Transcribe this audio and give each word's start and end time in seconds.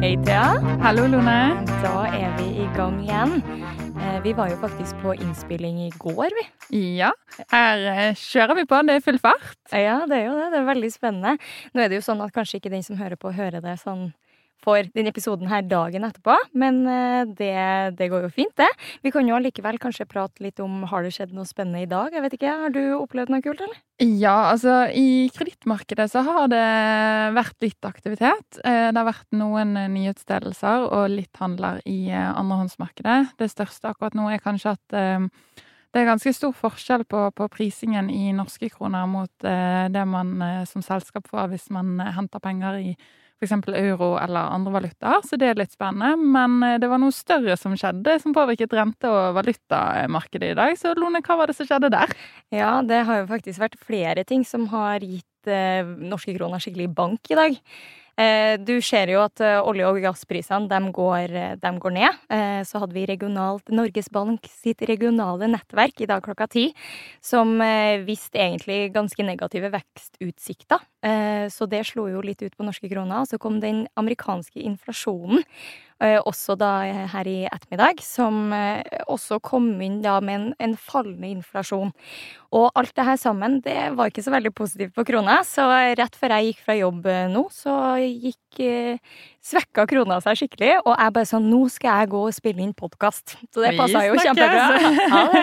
Hei, 0.00 0.16
Thea. 0.24 0.56
Hallo, 0.82 1.04
Lone. 1.06 1.36
Da 1.82 1.92
er 2.08 2.30
vi 2.38 2.46
i 2.64 2.66
gang 2.76 2.96
igjen. 3.04 3.34
Eh, 4.00 4.16
Vi 4.24 4.32
var 4.32 4.48
jo 4.50 4.56
faktisk 4.62 4.96
på 5.02 5.12
innspilling 5.14 5.78
i 5.86 5.90
går, 6.00 6.30
vi. 6.38 6.44
Ja, 6.98 7.10
her 7.52 7.84
eh, 7.92 8.14
kjører 8.16 8.56
vi 8.58 8.64
på. 8.70 8.80
Det 8.88 8.96
er 8.98 9.04
full 9.04 9.20
fart. 9.22 9.44
Ja, 9.70 10.00
det 10.08 10.18
er 10.22 10.24
jo 10.30 10.34
det. 10.38 10.48
Det 10.54 10.58
er 10.62 10.68
veldig 10.72 10.90
spennende. 10.94 11.36
Nå 11.74 11.84
er 11.84 11.92
det 11.92 12.00
jo 12.00 12.06
sånn 12.08 12.24
at 12.24 12.32
kanskje 12.34 12.58
ikke 12.62 12.72
den 12.72 12.82
som 12.86 12.98
hører 12.98 13.20
på, 13.20 13.30
hører 13.36 13.60
det 13.62 13.76
sånn 13.84 14.08
for 14.64 14.90
denne 14.94 15.12
episoden 15.12 15.50
her 15.50 15.64
dagen 15.66 16.06
etterpå, 16.06 16.36
men 16.58 16.82
eh, 16.88 17.22
det, 17.38 17.54
det 17.98 18.10
går 18.12 18.26
jo 18.26 18.32
fint, 18.34 18.54
det. 18.60 18.68
Vi 19.04 19.12
kan 19.14 19.28
jo 19.28 19.36
allikevel 19.38 19.80
kanskje 19.82 20.08
prate 20.10 20.44
litt 20.44 20.60
om 20.62 20.82
har 20.90 21.06
det 21.06 21.14
skjedd 21.16 21.34
noe 21.36 21.48
spennende 21.48 21.84
i 21.84 21.90
dag. 21.90 22.12
Jeg 22.14 22.24
vet 22.26 22.38
ikke, 22.38 22.56
Har 22.64 22.74
du 22.74 22.82
opplevd 22.98 23.32
noe 23.32 23.44
kult, 23.44 23.62
eller? 23.64 23.78
Ja, 24.00 24.50
altså 24.54 24.86
i 24.96 25.28
kredittmarkedet 25.34 26.08
så 26.12 26.22
har 26.24 26.48
det 26.52 26.64
vært 27.36 27.58
litt 27.64 27.84
aktivitet. 27.88 28.60
Eh, 28.64 28.88
Det 28.90 28.96
har 28.96 29.10
vært 29.10 29.28
noen 29.36 29.74
nyutstedelser 29.76 30.20
nyhetsdelelser 30.20 30.86
og 30.94 31.10
litt 31.12 31.36
handler 31.40 31.80
i 31.88 32.10
eh, 32.10 32.30
andrehåndsmarkedet. 32.38 33.36
Det 33.38 33.50
største 33.50 33.90
akkurat 33.90 34.16
nå 34.16 34.28
er 34.30 34.42
kanskje 34.42 34.74
at 34.76 34.96
eh, 34.96 35.26
det 35.90 36.02
er 36.02 36.06
ganske 36.10 36.32
stor 36.34 36.52
forskjell 36.54 37.04
på, 37.10 37.24
på 37.34 37.48
prisingen 37.50 38.10
i 38.10 38.30
norske 38.36 38.70
kroner 38.70 39.08
mot 39.10 39.46
eh, 39.46 39.88
det 39.90 40.04
man 40.06 40.36
eh, 40.42 40.64
som 40.70 40.82
selskap 40.82 41.28
får 41.30 41.50
hvis 41.50 41.70
man 41.74 41.98
eh, 42.00 42.12
henter 42.16 42.42
penger 42.42 42.78
i 42.78 42.94
f.eks. 43.40 43.56
euro 43.72 44.14
eller 44.20 44.52
andre 44.52 44.74
valutaer, 44.74 45.22
så 45.24 45.38
det 45.40 45.48
er 45.48 45.60
litt 45.60 45.72
spennende. 45.72 46.12
Men 46.20 46.58
eh, 46.66 46.78
det 46.82 46.90
var 46.90 47.00
noe 47.00 47.14
større 47.14 47.56
som 47.56 47.76
skjedde, 47.78 48.18
som 48.20 48.36
påvirket 48.36 48.74
rente- 48.76 49.08
og 49.10 49.38
valutamarkedet 49.38 50.52
i 50.52 50.58
dag. 50.58 50.76
Så 50.78 50.92
Lone, 50.98 51.22
hva 51.24 51.38
var 51.40 51.50
det 51.50 51.56
som 51.56 51.68
skjedde 51.68 51.92
der? 51.94 52.12
Ja, 52.52 52.74
det 52.84 53.04
har 53.08 53.22
jo 53.22 53.30
faktisk 53.30 53.62
vært 53.62 53.80
flere 53.80 54.26
ting 54.28 54.44
som 54.44 54.68
har 54.74 55.00
gitt 55.00 55.48
eh, 55.48 55.80
norske 55.84 56.36
kroner 56.36 56.60
skikkelig 56.60 56.90
bank 56.92 57.32
i 57.32 57.40
dag. 57.40 57.58
Eh, 58.20 58.58
du 58.60 58.74
ser 58.84 59.08
jo 59.14 59.24
at 59.24 59.40
eh, 59.40 59.56
olje- 59.64 59.88
og 59.88 60.02
gassprisene 60.04 60.92
går, 60.92 61.36
går 61.80 61.96
ned. 61.96 62.22
Så 62.68 62.82
hadde 62.82 62.98
vi 62.98 63.08
regionalt 63.08 63.72
Norges 63.72 64.12
Bank 64.12 64.52
sitt 64.52 64.84
regionale 64.84 65.48
nettverk 65.48 66.04
i 66.04 66.12
dag 66.12 66.20
klokka 66.28 66.50
ti, 66.52 66.68
som 67.24 67.56
viste 68.04 68.36
egentlig 68.36 68.90
ganske 68.92 69.24
negative 69.24 69.72
vekstutsikter. 69.72 70.89
Eh, 71.02 71.46
så 71.48 71.64
det 71.70 71.84
slo 71.88 72.06
jo 72.10 72.20
litt 72.24 72.42
ut 72.44 72.56
på 72.56 72.64
norske 72.66 72.88
kroner. 72.90 73.24
Så 73.28 73.38
kom 73.40 73.60
den 73.62 73.86
amerikanske 73.96 74.60
inflasjonen. 74.60 75.44
eh, 76.00 76.18
Også 76.24 76.56
da 76.58 76.84
eh, 76.88 77.06
her 77.12 77.28
i 77.28 77.38
ettermiddag, 77.48 78.00
som 78.04 78.52
også 79.08 79.40
kom 79.42 79.70
inn 79.82 80.00
da 80.02 80.18
med 80.20 80.34
en, 80.40 80.54
en 80.60 80.76
fallende 80.76 81.28
inflasjon. 81.30 81.92
Og 82.52 82.70
alt 82.74 82.94
det 82.96 83.04
her 83.06 83.16
sammen, 83.20 83.60
det 83.64 83.76
var 83.96 84.10
ikke 84.10 84.24
så 84.24 84.32
veldig 84.34 84.52
positivt 84.56 84.94
på 84.96 85.04
krona, 85.08 85.40
så 85.46 85.66
rett 85.98 86.16
før 86.18 86.36
jeg 86.36 86.50
gikk 86.50 86.64
fra 86.66 86.76
jobb 86.78 87.06
nå, 87.32 87.44
så 87.54 87.74
gikk 88.00 88.60
svekka 89.40 89.86
krona 89.88 90.18
seg 90.22 90.38
skikkelig, 90.38 90.72
og 90.84 90.92
jeg 90.92 91.14
bare 91.16 91.28
sånn, 91.28 91.46
nå 91.50 91.60
skal 91.72 92.02
jeg 92.02 92.10
gå 92.12 92.20
og 92.28 92.34
spille 92.36 92.62
inn 92.64 92.72
podkast. 92.76 93.36
Så 93.48 93.64
det 93.64 93.72
passa 93.78 94.02
jo 94.04 94.18
kjempebra. 94.20 94.66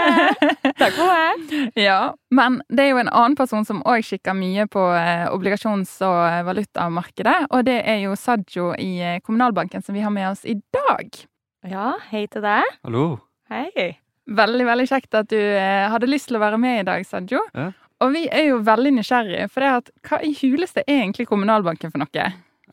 Takk 0.81 0.97
for 0.97 1.09
meg. 1.09 1.55
Ja, 1.79 1.99
men 2.29 2.59
det 2.69 2.85
er 2.85 2.91
jo 2.93 3.01
en 3.01 3.11
annen 3.11 3.37
person 3.39 3.65
som 3.67 3.81
òg 3.89 4.05
kikker 4.05 4.37
mye 4.37 4.67
på 4.71 4.83
eh, 4.93 5.25
obligasjons- 5.33 5.97
og 6.05 6.19
eh, 6.27 6.43
valutamarkedet, 6.47 7.37
og 7.49 7.65
det 7.67 7.79
er 7.89 8.03
jo 8.05 8.17
Sajo 8.19 8.71
i 8.77 8.91
eh, 9.01 9.21
Kommunalbanken 9.25 9.85
som 9.85 9.97
vi 9.97 10.05
har 10.05 10.13
med 10.13 10.29
oss 10.29 10.45
i 10.45 10.59
dag. 10.75 11.23
Ja, 11.67 11.95
hei 12.11 12.27
til 12.31 12.45
deg. 12.45 12.77
Hallo. 12.85 13.07
Hei. 13.51 13.97
Veldig, 14.27 14.65
veldig 14.67 14.87
kjekt 14.89 15.15
at 15.15 15.29
du 15.31 15.39
hadde 15.39 16.09
lyst 16.09 16.27
til 16.29 16.37
å 16.37 16.43
være 16.43 16.59
med 16.61 16.81
i 16.81 16.87
dag, 16.87 17.05
Sajo. 17.07 17.41
Ja. 17.55 17.71
Og 18.03 18.11
vi 18.13 18.27
er 18.29 18.51
jo 18.51 18.59
veldig 18.61 18.91
nysgjerrige, 18.99 19.47
for 19.49 19.63
det 19.63 19.69
at, 19.79 19.87
hva 20.05 20.19
i 20.21 20.35
huleste 20.37 20.83
er 20.85 20.99
egentlig 20.99 21.25
Kommunalbanken 21.31 21.89
for 21.89 22.03
noe? 22.03 22.27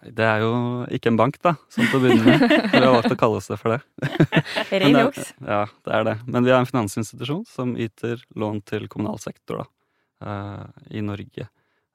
Det 0.04 0.24
er 0.26 0.42
jo 0.44 0.52
ikke 0.92 1.08
en 1.12 1.18
bank, 1.18 1.38
da, 1.44 1.54
sånn 1.72 1.88
til 1.88 1.96
å 1.96 2.02
begynne 2.02 2.24
med. 2.26 2.44
Vi 2.74 2.82
har 2.82 2.92
valgt 2.92 3.14
å 3.14 3.18
kalle 3.20 3.40
oss 3.40 3.48
det 3.48 3.58
for 3.60 3.74
det. 3.74 3.80
Det 4.68 4.90
juks. 4.90 5.32
Ja, 5.40 5.64
det 5.86 5.96
er 5.96 6.06
det. 6.10 6.14
Men 6.28 6.44
vi 6.44 6.52
er 6.52 6.58
en 6.58 6.68
finansinstitusjon 6.68 7.44
som 7.48 7.72
yter 7.80 8.20
lån 8.36 8.60
til 8.68 8.88
kommunal 8.92 9.20
sektor, 9.22 9.62
da, 9.62 9.66
eh, 10.28 10.98
i 11.00 11.04
Norge. 11.04 11.48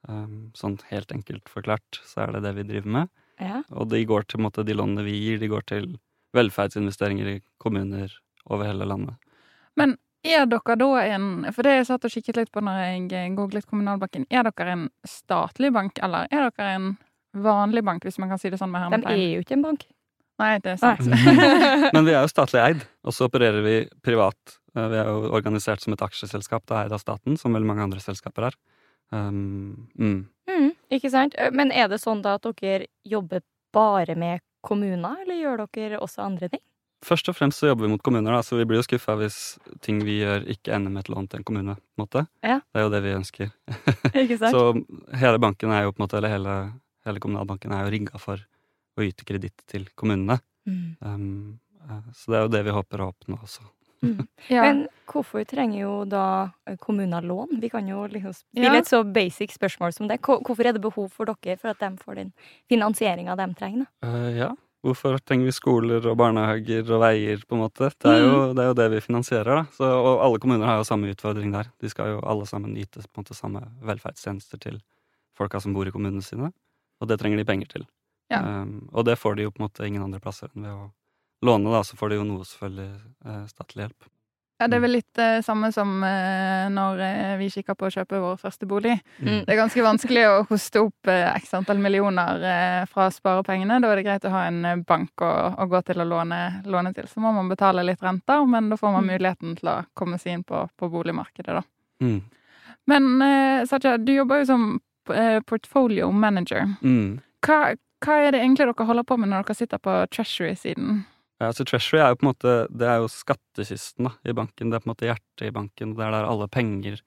Um, 0.08 0.50
sånn 0.56 0.78
helt 0.90 1.12
enkelt 1.12 1.50
forklart 1.52 2.00
så 2.08 2.24
er 2.24 2.38
det 2.38 2.46
det 2.47 2.53
vi 2.58 2.68
driver 2.72 2.94
med. 2.97 3.09
Ja. 3.40 3.62
Og 3.75 3.90
de 3.92 4.02
går 4.08 4.26
til 4.31 4.41
måte, 4.44 4.66
de 4.66 4.76
lånene 4.76 5.06
vi 5.06 5.18
gir, 5.18 5.41
de 5.41 5.52
går 5.52 5.66
til 5.70 5.90
velferdsinvesteringer 6.38 7.34
i 7.36 7.40
kommuner 7.62 8.14
over 8.50 8.70
hele 8.70 8.88
landet. 8.88 9.20
Men 9.80 9.97
er 10.26 10.47
dere 10.52 10.76
da 10.76 10.88
en 11.16 11.28
For 11.56 11.64
det 11.64 11.78
jeg 11.78 11.86
satt 11.88 12.06
og 12.06 12.12
kikket 12.12 12.40
litt 12.41 12.50
på 12.52 12.64
når 12.64 12.80
jeg 12.84 13.36
googlet 13.38 13.68
Kommunalbanken. 13.70 14.26
Er 14.30 14.50
dere 14.50 14.74
en 14.76 14.90
statlig 15.08 15.72
bank, 15.76 16.00
eller 16.03 16.28
er 16.31 16.50
dere 16.50 16.74
en 16.76 16.90
vanlig 17.34 17.84
bank, 17.85 18.06
hvis 18.06 18.19
man 18.22 18.31
kan 18.31 18.41
si 18.41 18.50
det 18.50 18.59
sånn 18.62 18.72
med 18.73 19.01
De 19.03 19.13
er 19.13 19.35
jo 19.38 19.44
ikke 19.44 19.57
en 19.57 19.66
bank. 19.66 19.85
Nei, 20.40 20.53
det 20.63 20.78
er 20.78 20.79
sant. 20.79 21.03
Men 21.95 22.06
vi 22.07 22.13
er 22.16 22.23
jo 22.23 22.31
statlig 22.31 22.62
eid, 22.63 22.84
og 23.03 23.16
så 23.16 23.28
opererer 23.28 23.63
vi 23.66 23.75
privat. 24.06 24.59
Eh, 24.75 24.88
Vi 24.88 25.00
er 25.01 25.09
jo 25.12 25.34
organisert 25.35 25.84
som 25.84 25.94
et 25.94 26.03
aksjeselskap, 26.06 26.63
da 26.69 26.85
eid 26.85 26.95
av 26.95 27.01
staten, 27.03 27.35
som 27.38 27.56
veldig 27.56 27.67
mange 27.67 27.84
andre 27.84 28.00
selskaper 28.03 28.50
er. 28.50 28.59
Um, 29.12 29.90
mm. 29.97 30.19
Mm, 30.50 30.72
ikke 30.95 31.12
sant? 31.12 31.35
Men 31.51 31.73
er 31.75 31.90
det 31.91 32.00
sånn 32.01 32.22
da 32.23 32.38
at 32.38 32.47
dere 32.62 32.88
jobber 33.03 33.44
bare 33.75 34.16
med 34.16 34.44
kommuner, 34.66 35.23
eller 35.23 35.40
gjør 35.40 35.66
dere 35.75 36.00
også 36.00 36.23
andre 36.23 36.50
ting? 36.53 36.63
Først 37.06 37.29
og 37.31 37.35
fremst 37.38 37.61
så 37.61 37.69
jobber 37.69 37.85
vi 37.88 37.94
mot 37.94 38.01
kommuner, 38.03 38.34
da, 38.35 38.41
så 38.44 38.57
vi 38.59 38.66
blir 38.67 38.81
jo 38.81 38.84
skuffa 38.84 39.16
hvis 39.22 39.38
ting 39.85 40.01
vi 40.03 40.17
gjør 40.19 40.44
ikke 40.51 40.73
ender 40.75 40.91
med 40.91 41.06
et 41.06 41.11
lån 41.13 41.29
til 41.31 41.40
en 41.40 41.46
kommune. 41.47 41.75
på 41.79 41.96
en 41.96 42.03
måte. 42.03 42.25
Ja. 42.44 42.59
Det 42.59 42.81
er 42.81 42.85
jo 42.85 42.91
det 42.91 43.01
vi 43.06 43.13
ønsker. 43.16 43.51
Ikke 44.23 44.38
sant? 44.41 44.51
Så 44.56 45.19
hele 45.22 45.40
banken 45.40 45.72
er 45.72 45.85
jo 45.85 45.94
på 45.94 46.01
en 46.01 46.06
måte, 46.06 46.19
eller 46.19 46.34
hele, 46.34 46.56
hele 47.09 47.24
kommunalbanken 47.24 47.74
er 47.75 47.86
jo 47.86 47.94
rigga 47.96 48.22
for 48.22 48.46
å 49.00 49.06
yte 49.06 49.25
kreditt 49.28 49.66
til 49.70 49.88
kommunene. 50.00 50.40
Mm. 50.70 50.96
Um, 51.02 51.59
eh, 51.90 52.08
så 52.16 52.31
det 52.31 52.40
er 52.40 52.47
jo 52.47 52.53
det 52.56 52.64
vi 52.68 52.78
håper 52.78 53.03
å 53.03 53.12
oppnå 53.14 53.42
også. 53.42 53.68
Mm. 54.03 54.28
Ja. 54.47 54.64
Men 54.64 54.86
hvorfor 55.09 55.44
trenger 55.44 55.81
jo 55.81 55.94
da 56.08 56.24
kommuner 56.80 57.25
lån? 57.25 57.59
Vi 57.59 57.70
kan 57.70 57.88
jo 57.88 58.06
liksom 58.08 58.34
stille 58.34 58.72
Ja. 58.72 58.78
et 58.80 58.88
så 58.88 59.03
basic 59.03 59.52
spørsmål 59.52 59.94
som 59.94 60.08
det. 60.08 60.22
Hvorfor 60.22 60.66
er 60.66 60.74
det 60.74 60.81
behov 60.81 61.12
for 61.12 61.25
dere 61.25 61.58
for 61.59 61.74
at 61.74 61.80
de 61.80 61.92
får 61.97 62.16
den 62.16 62.34
finansieringa 62.72 63.36
de 63.36 63.47
trenger? 63.59 63.88
Eh, 64.03 64.38
ja. 64.40 64.53
Hvorfor 64.80 65.18
trenger 65.20 65.50
vi 65.50 65.52
skoler 65.52 66.06
og 66.08 66.16
barnehager 66.18 66.88
og 66.96 67.02
veier, 67.03 67.41
på 67.44 67.58
en 67.58 67.66
måte? 67.66 67.90
Det 68.00 68.14
er 68.14 68.22
jo 68.24 68.53
det, 68.53 68.64
er 68.64 68.70
jo 68.70 68.78
det 68.80 68.88
vi 68.94 69.02
finansierer, 69.03 69.50
da. 69.59 69.64
Så, 69.76 69.84
og 69.84 70.22
alle 70.24 70.40
kommuner 70.40 70.66
har 70.66 70.80
jo 70.80 70.88
samme 70.88 71.12
utfordring 71.12 71.52
der. 71.52 71.68
De 71.84 71.91
skal 71.91 72.14
jo 72.14 72.22
alle 72.24 72.47
sammen 72.47 72.78
yte 72.80 73.03
på 73.03 73.20
en 73.20 73.26
måte 73.26 73.36
samme 73.36 73.66
velferdstjenester 73.84 74.62
til 74.64 74.80
folka 75.36 75.59
som 75.59 75.76
bor 75.76 75.88
i 75.88 75.91
kommunene 75.91 76.24
sine. 76.24 76.53
Og 77.00 77.08
det 77.08 77.20
trenger 77.22 77.40
de 77.40 77.48
penger 77.48 77.74
til. 77.78 77.88
Ja. 78.30 78.44
Um, 78.44 78.90
og 78.94 79.06
det 79.08 79.18
får 79.18 79.40
de 79.40 79.48
jo 79.48 79.52
på 79.52 79.62
en 79.62 79.70
måte 79.70 79.88
ingen 79.88 80.04
andre 80.06 80.20
plasser 80.22 80.52
enn 80.54 80.68
ved 80.68 80.76
å 80.76 80.88
låne, 81.48 81.72
da. 81.74 81.84
Så 81.88 81.98
får 81.98 82.12
de 82.12 82.18
jo 82.20 82.26
noe 82.28 82.46
selvfølgelig 82.46 82.90
uh, 83.26 83.44
statlig 83.50 83.88
hjelp. 83.88 84.10
Ja, 84.60 84.68
det 84.68 84.76
er 84.76 84.82
vel 84.84 84.92
litt 84.92 85.14
det 85.16 85.28
samme 85.48 85.70
som 85.72 86.02
uh, 86.04 86.66
når 86.68 87.00
eh, 87.06 87.36
vi 87.40 87.46
kikker 87.54 87.78
på 87.80 87.88
å 87.88 87.92
kjøpe 87.96 88.20
vår 88.20 88.42
første 88.42 88.68
bolig. 88.68 88.98
Mm. 89.24 89.46
Det 89.48 89.54
er 89.54 89.59
ganske 89.62 89.86
vanskelig 89.86 90.26
å 90.28 90.42
hoste 90.50 90.82
opp 90.84 91.08
x 91.08 91.54
antall 91.56 91.80
millioner 91.80 92.44
fra 92.92 93.06
sparepengene. 93.16 93.78
Da 93.80 93.94
er 93.94 94.02
det 94.02 94.04
greit 94.09 94.28
å 94.28 94.34
ha 94.34 94.42
en 94.50 94.84
bank 94.84 95.24
å, 95.24 95.30
å 95.64 95.70
gå 95.72 95.80
til 95.88 96.04
å 96.04 96.08
låne, 96.12 96.42
låne 96.68 96.92
til. 96.98 97.08
Så 97.08 97.24
må 97.24 97.32
man 97.32 97.48
betale 97.48 97.88
litt 97.88 98.04
renter, 98.04 98.44
men 98.52 98.68
da 98.68 98.76
får 98.82 98.92
man 98.98 99.08
Mm. 99.08 99.14
muligheten 99.16 99.56
til 99.62 99.72
å 99.72 99.78
komme 99.96 100.20
seg 100.20 100.34
inn 100.36 100.44
på, 100.44 100.66
på 100.76 100.92
boligmarkedet, 100.92 101.56
da. 101.56 101.64
Mm. 102.04 102.20
Men 102.92 103.22
eh, 103.22 103.66
Satya, 103.70 103.96
du 103.98 104.12
jobber 104.12 104.44
jo 104.44 104.46
som 104.52 104.70
portfolio 105.46 106.12
manager. 106.12 106.66
Mm. 106.81 107.20
Hva, 107.46 107.75
hva 108.06 108.18
er 108.24 108.31
det 108.36 108.42
egentlig 108.44 108.68
dere 108.70 108.86
holder 108.90 109.03
på 109.08 109.18
med 109.20 109.30
når 109.31 109.47
dere 109.47 109.56
sitter 109.59 109.81
på 109.84 109.96
treasury-siden? 110.16 111.06
Ja, 111.40 111.53
så 111.56 111.64
Treasury 111.64 112.02
er 112.03 112.09
jo 112.12 112.18
på 112.20 112.25
en 112.25 112.31
måte 112.34 112.53
Det 112.68 112.88
er 112.92 112.97
jo 113.00 113.08
skattkisten 113.08 114.09
da, 114.09 114.12
i 114.28 114.34
banken. 114.36 114.70
Det 114.70 114.75
er 114.75 114.81
på 114.84 114.90
en 114.90 114.92
måte 114.92 115.08
hjertet 115.08 115.46
i 115.47 115.52
banken. 115.56 115.94
Det 115.96 116.03
er 116.03 116.12
der 116.12 116.28
alle 116.28 116.47
penger 116.52 116.97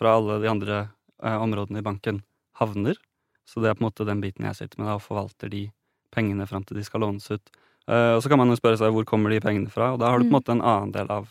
fra 0.00 0.14
alle 0.16 0.38
de 0.40 0.48
andre 0.48 0.78
eh, 1.22 1.36
områdene 1.36 1.82
i 1.82 1.84
banken 1.84 2.22
havner. 2.56 2.96
Så 3.44 3.60
det 3.60 3.68
er 3.68 3.76
på 3.76 3.84
en 3.84 3.90
måte 3.90 4.06
den 4.08 4.22
biten 4.24 4.46
jeg 4.48 4.56
sitter 4.56 4.80
med, 4.80 4.88
da, 4.88 4.94
og 4.96 5.04
forvalter 5.04 5.52
de 5.52 5.66
pengene 6.16 6.46
fram 6.48 6.64
til 6.64 6.78
de 6.80 6.84
skal 6.86 7.04
lånes 7.04 7.28
ut. 7.30 7.52
Eh, 7.84 8.14
og 8.16 8.22
så 8.24 8.32
kan 8.32 8.40
man 8.40 8.48
jo 8.48 8.56
spørre 8.56 8.80
seg 8.80 8.94
hvor 8.96 9.04
kommer 9.04 9.28
de 9.34 9.42
pengene 9.44 9.68
fra, 9.68 9.92
og 9.92 10.00
da 10.00 10.08
har 10.08 10.16
du 10.18 10.24
på 10.24 10.30
en 10.30 10.32
Mm. 10.32 10.38
måte 10.40 10.52
en 10.56 10.64
annen 10.64 10.92
del 10.96 11.10
av, 11.12 11.28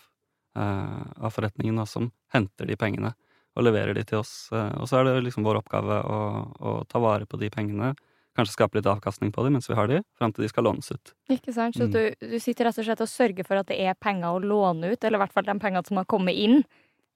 eh, 0.56 1.24
av 1.26 1.34
forretningen 1.34 1.76
da, 1.82 1.86
som 1.90 2.12
henter 2.36 2.70
de 2.70 2.76
pengene 2.78 3.16
og 3.56 3.64
leverer 3.64 3.94
de 3.94 4.04
til 4.04 4.20
oss. 4.20 4.50
Eh, 4.52 4.72
og 4.82 4.88
så 4.90 5.00
er 5.00 5.04
det 5.10 5.24
liksom 5.28 5.44
vår 5.46 5.60
oppgave 5.62 6.00
å, 6.04 6.20
å 6.60 6.74
ta 6.90 7.00
vare 7.00 7.26
på 7.30 7.38
de 7.40 7.50
pengene. 7.54 7.94
Kanskje 8.36 8.56
skape 8.56 8.80
litt 8.80 8.88
avkastning 8.90 9.30
på 9.32 9.44
dem 9.46 9.54
mens 9.54 9.68
vi 9.70 9.76
har 9.78 9.88
de, 9.88 10.00
fram 10.18 10.32
til 10.34 10.42
de 10.42 10.50
skal 10.50 10.64
lånes 10.66 10.90
ut. 10.92 11.14
Ikke 11.30 11.54
sant? 11.54 11.76
Så 11.78 11.86
Mm. 11.86 11.92
du, 11.94 12.28
du 12.34 12.40
sitter 12.42 12.66
rett 12.66 12.80
og 12.82 12.86
slett 12.88 13.02
og 13.06 13.08
sørger 13.12 13.46
for 13.46 13.56
at 13.62 13.68
det 13.70 13.78
er 13.80 13.94
penger 13.94 14.26
å 14.34 14.42
låne 14.42 14.90
ut, 14.94 15.04
eller 15.04 15.20
i 15.20 15.22
hvert 15.22 15.34
fall 15.36 15.44
de 15.46 15.54
pengene 15.62 15.86
som 15.86 15.98
har 16.02 16.06
kommet 16.10 16.34
inn, 16.36 16.64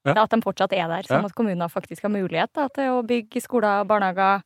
Ja. 0.06 0.14
at 0.22 0.30
de 0.30 0.38
fortsatt 0.40 0.72
er 0.72 0.86
der, 0.86 1.02
sånn 1.02 1.20
Ja. 1.22 1.26
at 1.26 1.34
kommunene 1.34 1.66
faktisk 1.68 2.02
har 2.06 2.10
mulighet 2.14 2.52
da, 2.54 2.68
til 2.68 2.84
å 2.94 3.02
bygge 3.04 3.42
skoler, 3.42 3.82
barnehager, 3.84 4.44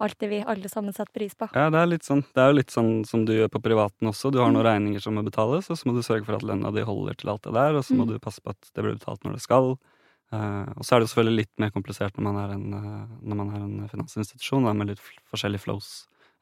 alt 0.00 0.16
det 0.18 0.28
vi 0.30 0.44
alle 0.46 0.68
sammen 0.70 0.92
setter 0.94 1.12
pris 1.12 1.34
på. 1.34 1.48
Ja, 1.54 1.68
det 1.70 1.78
er, 1.82 1.86
litt 1.90 2.02
sånn, 2.06 2.22
det 2.34 2.38
er 2.38 2.48
jo 2.52 2.56
litt 2.60 2.70
sånn 2.70 3.04
som 3.04 3.24
du 3.26 3.32
gjør 3.34 3.50
på 3.50 3.60
privaten 3.62 4.06
også. 4.08 4.30
Du 4.32 4.38
har 4.38 4.50
noen 4.54 4.64
regninger 4.64 5.02
som 5.02 5.14
må 5.18 5.22
betales, 5.26 5.68
og 5.70 5.76
så 5.76 5.86
må 5.90 5.94
du 5.98 6.02
sørge 6.06 6.24
for 6.24 6.34
at 6.38 6.42
lønna 6.46 6.72
di 6.72 6.82
holder 6.86 7.14
til 7.18 7.30
alt 7.34 7.42
det 7.42 7.52
der, 7.52 7.74
og 7.74 7.82
så 7.82 7.94
må 7.98 8.06
Mm. 8.06 8.12
du 8.14 8.18
passe 8.20 8.40
på 8.40 8.50
at 8.50 8.70
det 8.74 8.82
blir 8.84 8.94
betalt 8.98 9.22
når 9.26 9.32
det 9.34 9.42
skal. 9.42 9.76
Eh, 10.32 10.72
og 10.76 10.84
så 10.86 10.94
er 10.94 11.02
det 11.02 11.08
jo 11.08 11.12
selvfølgelig 11.12 11.44
litt 11.44 11.54
mer 11.60 11.72
komplisert 11.74 12.16
når 12.16 12.28
man 12.28 12.40
er 12.40 12.56
en, 12.56 12.66
eh, 12.78 13.16
når 13.20 13.40
man 13.42 13.52
er 13.52 13.64
en 13.66 13.88
finansinstitusjon, 13.90 14.64
da, 14.64 14.74
med 14.76 14.94
litt 14.94 15.02
forskjellige 15.32 15.66
flows 15.66 15.90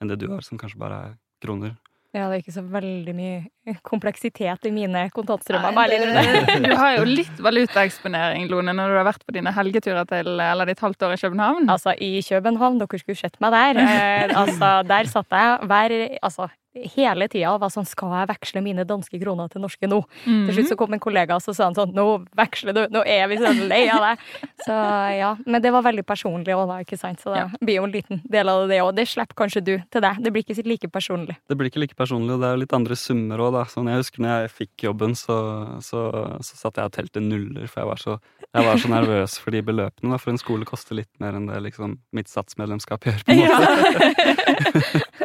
enn 0.01 0.11
det 0.13 0.21
du 0.23 0.29
har, 0.31 0.45
som 0.47 0.61
kanskje 0.61 0.81
bare 0.81 1.01
er 1.09 1.17
kroner. 1.43 1.75
Ja, 2.11 2.25
det 2.27 2.41
er 2.41 2.41
ikke 2.43 2.55
så 2.57 2.63
veldig 2.67 3.13
mye 3.15 3.75
kompleksitet 3.87 4.65
i 4.67 4.73
mine 4.75 5.05
kontantstrømmer. 5.15 5.93
Du 6.65 6.73
har 6.75 6.97
jo 6.97 7.05
litt 7.07 7.39
valutaeksponering, 7.39 8.49
Lone, 8.51 8.75
når 8.75 8.91
du 8.91 8.99
har 8.99 9.07
vært 9.07 9.23
på 9.23 9.35
dine 9.37 9.53
helgeturer 9.55 10.09
til 10.11 10.33
eller 10.43 10.67
ditt 10.67 10.83
halvt 10.83 11.07
år 11.07 11.15
i 11.15 11.21
København. 11.23 11.69
Altså, 11.71 11.95
i 11.95 12.19
København, 12.27 12.81
dere 12.83 12.99
skulle 13.03 13.21
sett 13.21 13.39
meg 13.43 13.55
der. 13.55 13.79
Eh, 13.85 14.35
altså, 14.43 14.73
der 14.91 15.13
satt 15.13 15.39
jeg 15.39 15.71
hver 15.71 15.97
Altså, 16.19 16.51
hele 16.95 17.27
tida 17.29 17.57
var 17.59 17.71
sånn 17.75 17.87
Skal 17.89 18.13
jeg 18.15 18.29
veksle 18.31 18.61
mine 18.63 18.85
danske 18.87 19.19
kroner 19.23 19.49
til 19.51 19.63
norske 19.65 19.89
nå? 19.91 19.99
Mm. 20.27 20.45
Til 20.47 20.55
slutt 20.55 20.69
så 20.71 20.77
kom 20.79 20.93
en 20.95 21.03
kollega 21.03 21.35
og 21.35 21.43
så 21.43 21.55
sa 21.57 21.67
han 21.67 21.75
sånn 21.75 21.91
Nå 21.97 22.05
veksler 22.39 22.77
du! 22.77 22.83
Nå 22.95 23.03
er 23.07 23.27
vi 23.33 23.39
så 23.41 23.51
lei 23.67 23.83
av 23.91 24.05
deg! 24.05 24.23
Så 24.61 24.75
ja. 25.17 25.31
Men 25.49 25.63
det 25.65 25.71
var 25.73 25.81
veldig 25.87 26.03
personlig 26.05 26.53
òg, 26.53 26.67
da, 26.69 26.75
ikke 26.85 26.99
sant? 27.01 27.23
Så 27.25 27.33
det 27.33 27.39
Ja. 27.41 27.47
blir 27.65 27.79
jo 27.79 27.85
en 27.89 27.95
liten 27.95 28.19
del 28.29 28.49
av 28.53 28.67
det 28.69 28.77
òg. 28.85 28.91
Det 28.99 29.07
slipper 29.09 29.39
kanskje 29.41 29.63
du 29.65 29.71
til 29.91 30.03
deg. 30.05 30.19
Det 30.21 30.31
blir 30.35 30.45
ikke 30.45 30.67
like 30.69 30.91
personlig. 30.93 31.39
Det 31.49 31.57
blir 31.57 31.71
ikke 31.71 31.81
like 31.81 31.97
personlig, 31.97 32.35
og 32.37 32.43
det 32.43 32.51
er 32.51 32.59
jo 32.59 32.61
litt 32.67 32.75
andre 32.77 32.99
summer 33.01 33.41
òg, 33.41 33.55
da. 33.57 33.63
Sånn, 33.73 33.89
jeg 33.89 34.03
husker 34.03 34.21
når 34.21 34.35
jeg 34.45 34.53
fikk 34.59 34.85
jobben, 34.85 35.17
så, 35.17 35.39
så, 35.81 36.03
så 36.45 36.61
satt 36.61 36.77
jeg 36.77 36.91
og 36.91 36.93
telte 36.99 37.23
nuller, 37.25 37.65
for 37.73 37.81
jeg 37.81 37.89
var 37.89 38.03
så, 38.05 38.19
jeg 38.53 38.69
var 38.69 38.83
så 38.85 38.93
nervøs 38.99 39.39
for 39.41 39.57
de 39.57 39.65
beløpene. 39.65 40.13
Da, 40.13 40.21
for 40.21 40.35
en 40.35 40.43
skole 40.45 40.69
koster 40.69 41.01
litt 41.01 41.11
mer 41.25 41.41
enn 41.41 41.49
det 41.49 41.63
liksom, 41.71 41.97
mitt 42.13 42.29
satsmedlemskap 42.29 43.09
gjør. 43.09 43.25
på 43.25 43.33
en 43.33 43.41
måte. 43.49 45.01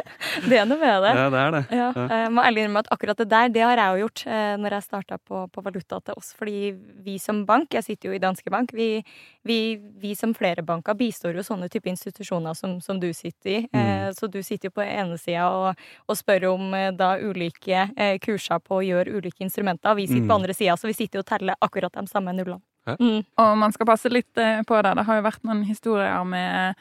Det 0.46 0.58
er 0.60 0.66
noe 0.68 0.76
med 0.78 1.02
det. 1.02 1.10
Ja, 1.16 1.28
det 1.32 1.35
er 1.40 1.50
det. 1.54 1.60
Ja, 1.70 1.92
Ja. 1.96 2.06
jeg 2.08 2.32
må 2.32 2.42
ærlig 2.42 2.62
innrømme 2.64 2.78
at 2.84 2.88
akkurat 2.94 3.16
det 3.18 3.28
der, 3.28 3.48
det 3.48 3.62
har 3.62 3.76
jeg 3.76 3.92
jo 4.00 4.06
gjort 4.06 4.22
eh, 4.26 4.56
når 4.62 4.70
jeg 4.76 4.82
starta 4.82 5.18
på, 5.18 5.40
på 5.52 5.62
valuta 5.64 6.00
til 6.00 6.14
oss. 6.16 6.32
Fordi 6.38 6.72
vi 7.04 7.18
som 7.18 7.44
bank, 7.46 7.72
jeg 7.74 7.84
sitter 7.84 8.08
jo 8.10 8.14
i 8.16 8.18
Danske 8.22 8.50
Bank, 8.50 8.72
vi, 8.72 9.02
vi, 9.44 9.58
vi 10.00 10.14
som 10.14 10.34
flere 10.34 10.62
banker 10.66 10.94
bistår 10.94 11.34
jo 11.36 11.42
sånne 11.46 11.68
type 11.72 11.88
institusjoner 11.90 12.54
som, 12.54 12.80
som 12.80 13.00
du 13.00 13.08
sitter 13.12 13.50
i. 13.50 13.68
Mm. 13.72 14.12
så 14.14 14.28
du 14.30 14.40
sitter 14.42 14.68
jo 14.68 14.74
på 14.76 14.82
ene 14.86 15.18
sida 15.18 15.48
og, 15.50 15.74
og 16.08 16.16
spør 16.16 16.48
om 16.54 16.74
eh, 16.74 16.90
da 16.96 17.16
ulike 17.18 17.90
eh, 17.96 18.18
kurser 18.22 18.58
på 18.62 18.78
å 18.80 18.84
gjøre 18.86 19.16
ulike 19.18 19.42
instrumenter. 19.44 19.94
Vi 19.94 20.06
sitter 20.06 20.22
Mm. 20.26 20.28
på 20.28 20.34
andre 20.40 20.54
sida, 20.54 20.76
så 20.76 20.86
vi 20.88 20.92
sitter 20.96 21.18
jo 21.18 21.22
og 21.24 21.26
teller 21.28 21.54
akkurat 21.60 21.92
de 21.92 22.06
samme 22.08 22.32
nullene. 22.32 22.60
Mm. 22.86 23.24
Og 23.42 23.56
man 23.58 23.72
skal 23.74 23.86
passe 23.86 24.08
litt 24.08 24.38
eh, 24.38 24.62
på 24.62 24.78
det. 24.82 24.92
Det 24.96 25.04
har 25.08 25.16
jo 25.18 25.24
vært 25.26 25.42
noen 25.44 25.64
historier 25.66 26.24
med 26.24 26.76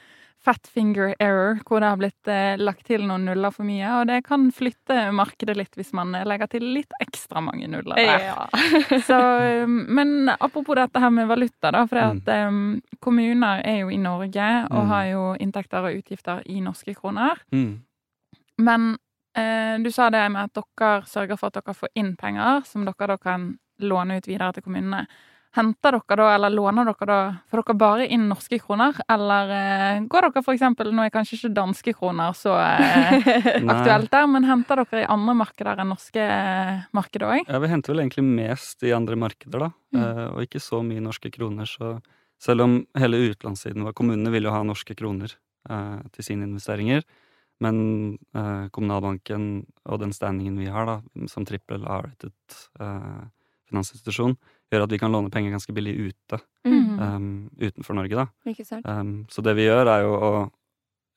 fat 0.45 0.67
finger 0.69 1.15
error, 1.19 1.57
hvor 1.65 1.81
det 1.81 1.87
har 1.89 1.97
blitt 1.97 2.29
eh, 2.29 2.53
lagt 2.61 2.85
til 2.85 3.01
noen 3.09 3.25
nuller 3.25 3.49
for 3.53 3.65
mye. 3.65 3.87
Og 3.99 4.05
det 4.11 4.19
kan 4.27 4.43
flytte 4.53 5.07
markedet 5.17 5.55
litt 5.57 5.73
hvis 5.79 5.89
man 5.97 6.13
eh, 6.13 6.25
legger 6.29 6.51
til 6.53 6.67
litt 6.75 6.93
ekstra 7.01 7.41
mange 7.41 7.65
nuller 7.71 7.97
der. 7.97 8.27
Ja. 8.29 8.45
Så, 9.07 9.17
eh, 9.41 9.65
men 9.67 10.29
apropos 10.35 10.77
dette 10.77 11.01
her 11.01 11.09
med 11.17 11.27
valuta, 11.31 11.71
da. 11.73 11.81
For 11.89 11.97
at 12.03 12.29
eh, 12.29 12.61
kommuner 13.01 13.65
er 13.65 13.81
jo 13.83 13.89
i 13.89 13.97
Norge 14.01 14.51
og 14.69 14.83
Mm. 14.85 14.89
har 14.93 15.05
jo 15.09 15.25
inntekter 15.41 15.89
og 15.89 15.97
utgifter 15.97 16.41
i 16.51 16.59
norske 16.61 16.93
kroner. 16.95 17.39
Mm. 17.51 17.79
Men 18.61 18.89
eh, 19.37 19.77
du 19.83 19.89
sa 19.91 20.09
det 20.13 20.23
med 20.31 20.43
at 20.49 20.53
dere 20.77 21.05
sørger 21.09 21.39
for 21.39 21.47
at 21.49 21.57
dere 21.59 21.73
får 21.75 21.89
inn 21.99 22.13
penger 22.19 22.61
som 22.69 22.85
dere 22.85 23.07
da 23.15 23.17
kan 23.17 23.55
låne 23.81 24.17
ut 24.21 24.27
videre 24.29 24.53
til 24.55 24.63
kommunene. 24.63 25.07
Henter 25.55 25.95
dere 25.95 26.17
da, 26.19 26.27
eller 26.35 26.51
låner 26.51 26.89
dere 26.89 27.07
da, 27.07 27.17
får 27.51 27.61
dere 27.61 27.77
bare 27.79 28.07
inn 28.11 28.25
norske 28.27 28.57
kroner? 28.59 28.97
Eller 29.11 29.53
eh, 29.55 30.01
går 30.11 30.27
dere 30.27 30.43
eksempel, 30.55 30.91
nå 30.91 31.05
er 31.05 31.13
kanskje 31.13 31.37
ikke 31.37 31.53
danske 31.55 31.93
kroner 31.95 32.35
så 32.35 32.57
eh, 32.59 33.29
aktuelt 33.75 34.11
der, 34.11 34.27
men 34.31 34.47
henter 34.49 34.83
dere 34.83 35.05
i 35.05 35.07
andre 35.15 35.37
markeder 35.39 35.79
enn 35.79 35.93
norske 35.93 36.25
eh, 36.25 36.83
markeder 36.95 37.29
òg? 37.29 37.47
Ja, 37.47 37.61
vi 37.63 37.71
henter 37.71 37.93
vel 37.93 38.03
egentlig 38.03 38.25
mest 38.27 38.83
i 38.83 38.91
andre 38.95 39.15
markeder, 39.19 39.67
da. 39.67 39.71
Mm. 39.95 40.01
Eh, 40.01 40.25
og 40.33 40.43
ikke 40.43 40.63
så 40.63 40.81
mye 40.83 41.03
norske 41.03 41.31
kroner. 41.31 41.69
Så 41.71 41.95
selv 42.41 42.65
om 42.65 42.81
hele 42.99 43.21
utenlandssiden 43.29 43.85
vår 43.87 43.95
Kommunene 43.95 44.33
vil 44.35 44.49
jo 44.49 44.55
ha 44.55 44.59
norske 44.67 44.97
kroner 44.97 45.31
eh, 45.69 46.01
til 46.17 46.29
sine 46.33 46.49
investeringer. 46.49 47.05
Men 47.63 47.77
eh, 48.35 48.67
Kommunalbanken 48.75 49.63
og 49.87 50.01
den 50.03 50.11
standingen 50.15 50.59
vi 50.59 50.67
har, 50.67 50.89
da, 50.89 51.27
som 51.31 51.47
trippel 51.47 51.87
A-rated 51.87 52.35
eh, 52.83 53.23
finansinstitusjon, 53.69 54.35
gjør 54.73 54.83
at 54.87 54.91
vi 54.91 54.97
kan 55.01 55.11
låne 55.13 55.29
penger 55.31 55.51
ganske 55.55 55.73
billig 55.73 55.95
ute, 56.09 56.39
Mm. 56.65 56.99
um, 56.99 57.49
utenfor 57.61 57.93
Norge, 57.95 58.15
da. 58.15 58.25
Ikke 58.49 58.65
sant? 58.65 58.85
Um, 58.89 59.25
så 59.29 59.43
det 59.43 59.55
vi 59.55 59.67
gjør, 59.67 59.85
er 59.87 60.01
jo 60.01 60.13
å 60.15 60.51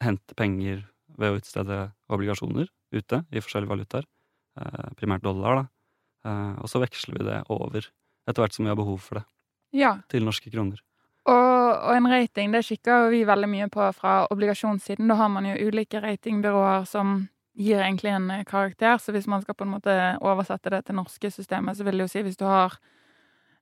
hente 0.05 0.35
penger 0.37 0.85
ved 1.19 1.33
å 1.33 1.39
utstede 1.41 1.93
obligasjoner 2.11 2.69
ute 2.93 3.23
i 3.33 3.41
forskjellige 3.41 3.71
valutaer. 3.73 4.05
Uh, 4.61 4.91
primært 4.99 5.23
dollar, 5.23 5.63
da. 5.63 5.65
Uh, 6.29 6.59
og 6.61 6.69
så 6.69 6.81
veksler 6.83 7.19
vi 7.19 7.25
det 7.25 7.39
over 7.49 7.87
etter 8.29 8.43
hvert 8.43 8.53
som 8.53 8.67
vi 8.67 8.69
har 8.73 8.77
behov 8.77 9.01
for 9.01 9.21
det, 9.21 9.25
Ja. 9.73 9.97
til 10.09 10.25
norske 10.25 10.51
kroner. 10.53 10.83
Og, 11.29 11.35
og 11.89 11.95
en 11.97 12.07
rating, 12.09 12.53
det 12.53 12.65
kikker 12.65 13.11
vi 13.11 13.25
veldig 13.25 13.49
mye 13.49 13.69
på 13.69 13.85
fra 13.95 14.27
obligasjonssiden. 14.33 15.09
Da 15.09 15.15
har 15.15 15.29
man 15.29 15.45
jo 15.45 15.57
ulike 15.69 16.01
ratingbyråer 16.01 16.87
som 16.89 17.29
gir 17.57 17.81
egentlig 17.83 18.13
en 18.15 18.45
karakter. 18.45 18.97
Så 18.99 19.13
hvis 19.13 19.27
man 19.27 19.43
skal 19.43 19.55
på 19.55 19.65
en 19.67 19.73
måte 19.75 20.19
oversette 20.21 20.71
det 20.71 20.85
til 20.87 20.97
norske 20.97 21.31
systemet, 21.31 21.77
så 21.77 21.85
vil 21.85 21.99
det 21.99 22.07
jo 22.07 22.13
si 22.13 22.23
hvis 22.23 22.37
du 22.39 22.45
har 22.49 22.79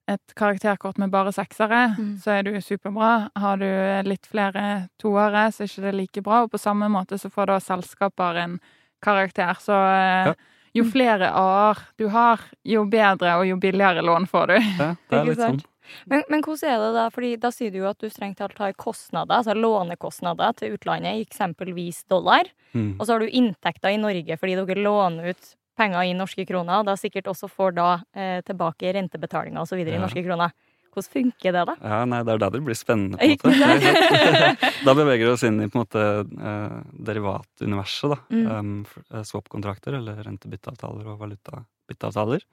et 0.08 0.34
karakterkort 0.38 0.98
med 1.02 1.10
bare 1.10 1.32
seksere, 1.34 1.96
Mm. 1.98 2.16
så 2.22 2.30
er 2.38 2.42
du 2.46 2.52
superbra. 2.60 3.28
Har 3.36 3.56
du 3.58 3.66
litt 4.08 4.26
flere 4.26 4.88
toere, 4.98 5.48
så 5.50 5.64
er 5.64 5.66
ikke 5.70 5.82
det 5.82 5.94
like 5.94 6.22
bra. 6.22 6.42
Og 6.44 6.50
på 6.52 6.58
samme 6.62 6.88
måte 6.88 7.18
så 7.18 7.30
får 7.30 7.46
da 7.46 7.58
selskaper 7.58 8.36
en 8.44 8.60
karakter. 9.02 9.54
Så 9.58 9.72
eh, 9.74 10.26
Ja. 10.30 10.34
jo 10.74 10.84
flere 10.84 11.30
A-er 11.34 11.76
du 11.98 12.08
har, 12.08 12.40
jo 12.64 12.84
bedre 12.86 13.38
og 13.40 13.46
jo 13.46 13.56
billigere 13.56 14.02
lån 14.02 14.26
får 14.28 14.46
du. 14.46 14.54
Ja, 14.78 14.94
det 15.10 15.18
er 15.18 15.24
litt 15.30 15.38
sånn. 15.38 15.60
Men, 16.06 16.22
men 16.28 16.42
hvordan 16.42 16.68
er 16.68 16.78
det 16.82 16.94
da? 16.94 17.08
Fordi 17.14 17.36
da 17.38 17.50
sier 17.54 17.70
du 17.70 17.78
jo 17.78 17.88
at 17.88 17.98
du 18.02 18.08
strengt 18.10 18.38
talt 18.38 18.58
har 18.58 18.72
kostnader, 18.74 19.36
altså 19.38 19.54
lånekostnader 19.54 20.56
til 20.56 20.74
utlandet, 20.74 21.20
eksempelvis 21.28 22.04
dollar. 22.10 22.42
Mm. 22.74 22.96
Og 22.98 23.06
så 23.06 23.12
har 23.14 23.20
du 23.22 23.28
inntekter 23.30 23.94
i 23.94 24.00
Norge 24.02 24.36
fordi 24.38 24.56
dere 24.58 24.82
låner 24.82 25.30
ut 25.30 25.54
penger 25.76 26.06
i 26.08 26.14
norske 26.16 26.46
kroner, 26.48 26.80
og 26.80 26.88
da 26.88 26.96
sikkert 26.98 27.28
også 27.32 27.50
får 27.52 27.76
da 27.76 27.90
eh, 28.16 28.40
tilbake 28.46 28.94
rentebetalinger 28.96 29.68
så 29.68 29.78
videre 29.78 29.98
i 29.98 30.02
norske 30.02 30.24
kroner. 30.24 30.54
Hvordan 30.96 31.12
funker 31.12 31.52
det, 31.52 31.62
da? 31.68 31.74
Ja, 31.84 32.00
nei, 32.08 32.22
det 32.24 32.32
er 32.32 32.40
da 32.40 32.48
det 32.54 32.62
blir 32.64 32.76
spennende, 32.78 33.18
på 33.20 33.50
en 33.50 33.58
måte. 33.60 34.70
da 34.86 34.94
beveger 34.96 35.26
vi 35.26 35.32
oss 35.34 35.44
inn 35.44 35.60
i 35.60 35.68
på 35.68 35.76
en 35.76 35.82
måte 35.84 36.04
eh, 36.24 36.76
derivatuniverset, 37.10 38.14
da. 38.14 38.20
Mm. 38.32 38.46
Um, 38.48 39.24
Swap-kontrakter, 39.28 39.98
eller 39.98 40.22
rentebytteavtaler 40.24 41.12
og 41.12 41.20
valutabytteavtaler. 41.20 42.46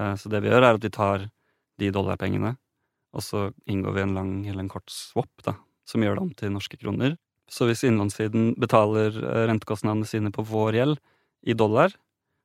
Uh, 0.00 0.14
så 0.16 0.32
det 0.32 0.40
vi 0.46 0.48
gjør, 0.48 0.64
er 0.64 0.78
at 0.78 0.86
vi 0.86 0.92
tar 0.96 1.28
de 1.82 1.90
dollarpengene, 1.92 2.54
og 3.14 3.22
så 3.22 3.50
inngår 3.70 3.98
vi 3.98 4.06
en 4.06 4.16
lang 4.16 4.32
eller 4.46 4.64
en 4.64 4.72
kort 4.72 4.88
swap, 4.90 5.30
da, 5.44 5.58
som 5.86 6.02
gjør 6.02 6.16
det 6.16 6.24
om 6.24 6.32
til 6.38 6.54
norske 6.54 6.80
kroner. 6.80 7.18
Så 7.50 7.68
hvis 7.68 7.84
innlånssiden 7.84 8.54
betaler 8.60 9.12
eh, 9.12 9.44
rentekostnadene 9.50 10.08
sine 10.08 10.32
på 10.34 10.44
vår 10.48 10.78
gjeld 10.78 11.00
i 11.44 11.56
dollar, 11.56 11.92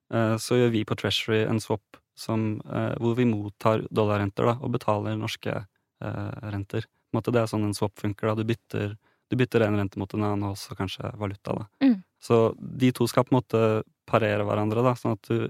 så 0.10 0.58
gjør 0.58 0.72
vi 0.74 0.86
på 0.90 0.96
Treasury 0.98 1.44
en 1.46 1.60
swap 1.62 2.00
som, 2.20 2.62
eh, 2.66 2.96
hvor 3.00 3.16
vi 3.16 3.26
mottar 3.26 3.86
dollarrenter 3.90 4.50
da, 4.50 4.58
og 4.60 4.74
betaler 4.76 5.18
norske 5.18 5.54
eh, 5.56 6.50
renter. 6.54 6.88
Måte, 7.16 7.32
det 7.34 7.42
er 7.42 7.52
sånn 7.52 7.66
en 7.68 7.78
swap 7.78 7.96
funker. 8.00 8.28
da, 8.28 8.36
Du 8.36 8.44
bytter, 8.44 8.98
du 9.30 9.38
bytter 9.40 9.66
en 9.66 9.78
rente 9.80 10.00
mot 10.00 10.14
en 10.14 10.26
annen, 10.28 10.44
og 10.44 10.58
også 10.58 10.76
kanskje 10.78 11.14
valuta. 11.18 11.56
da. 11.56 11.66
Mm. 11.86 12.04
Så 12.22 12.56
de 12.60 12.92
to 12.92 13.08
skal 13.08 13.24
på 13.24 13.34
en 13.34 13.40
måte 13.40 13.64
parere 14.10 14.44
hverandre, 14.44 14.84
da, 14.84 14.94
sånn 15.00 15.16
at 15.16 15.32
du 15.32 15.50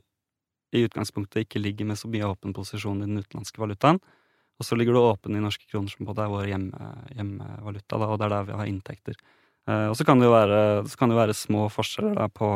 i 0.71 0.85
utgangspunktet 0.85 1.47
ikke 1.47 1.61
ligger 1.61 1.87
med 1.89 1.97
så 1.97 2.07
mye 2.07 2.29
åpen 2.29 2.53
posisjon 2.53 3.01
i 3.01 3.07
den 3.07 3.23
utenlandske 3.23 3.57
valutaen. 3.57 3.99
Og 4.59 4.67
så 4.67 4.75
ligger 4.77 4.93
du 4.93 4.99
åpen 4.99 5.35
i 5.35 5.41
norske 5.41 5.65
kroner, 5.65 5.89
som 5.89 6.05
på 6.05 6.13
en 6.13 6.21
er 6.21 6.29
vår 6.29 6.49
hjemme, 6.51 6.89
hjemmevaluta, 7.15 7.97
da, 7.97 8.05
og 8.05 8.19
det 8.19 8.27
er 8.27 8.35
der 8.35 8.49
vi 8.51 8.57
har 8.59 8.69
inntekter. 8.69 9.15
Eh, 9.67 9.87
og 9.89 9.95
så 9.97 10.05
kan 10.05 10.19
det 10.19 10.27
jo 10.27 10.35
være, 10.35 10.59
så 10.85 10.99
kan 10.99 11.09
det 11.09 11.17
være 11.17 11.37
små 11.37 11.65
forskjeller 11.73 12.19
da, 12.19 12.27
på, 12.29 12.51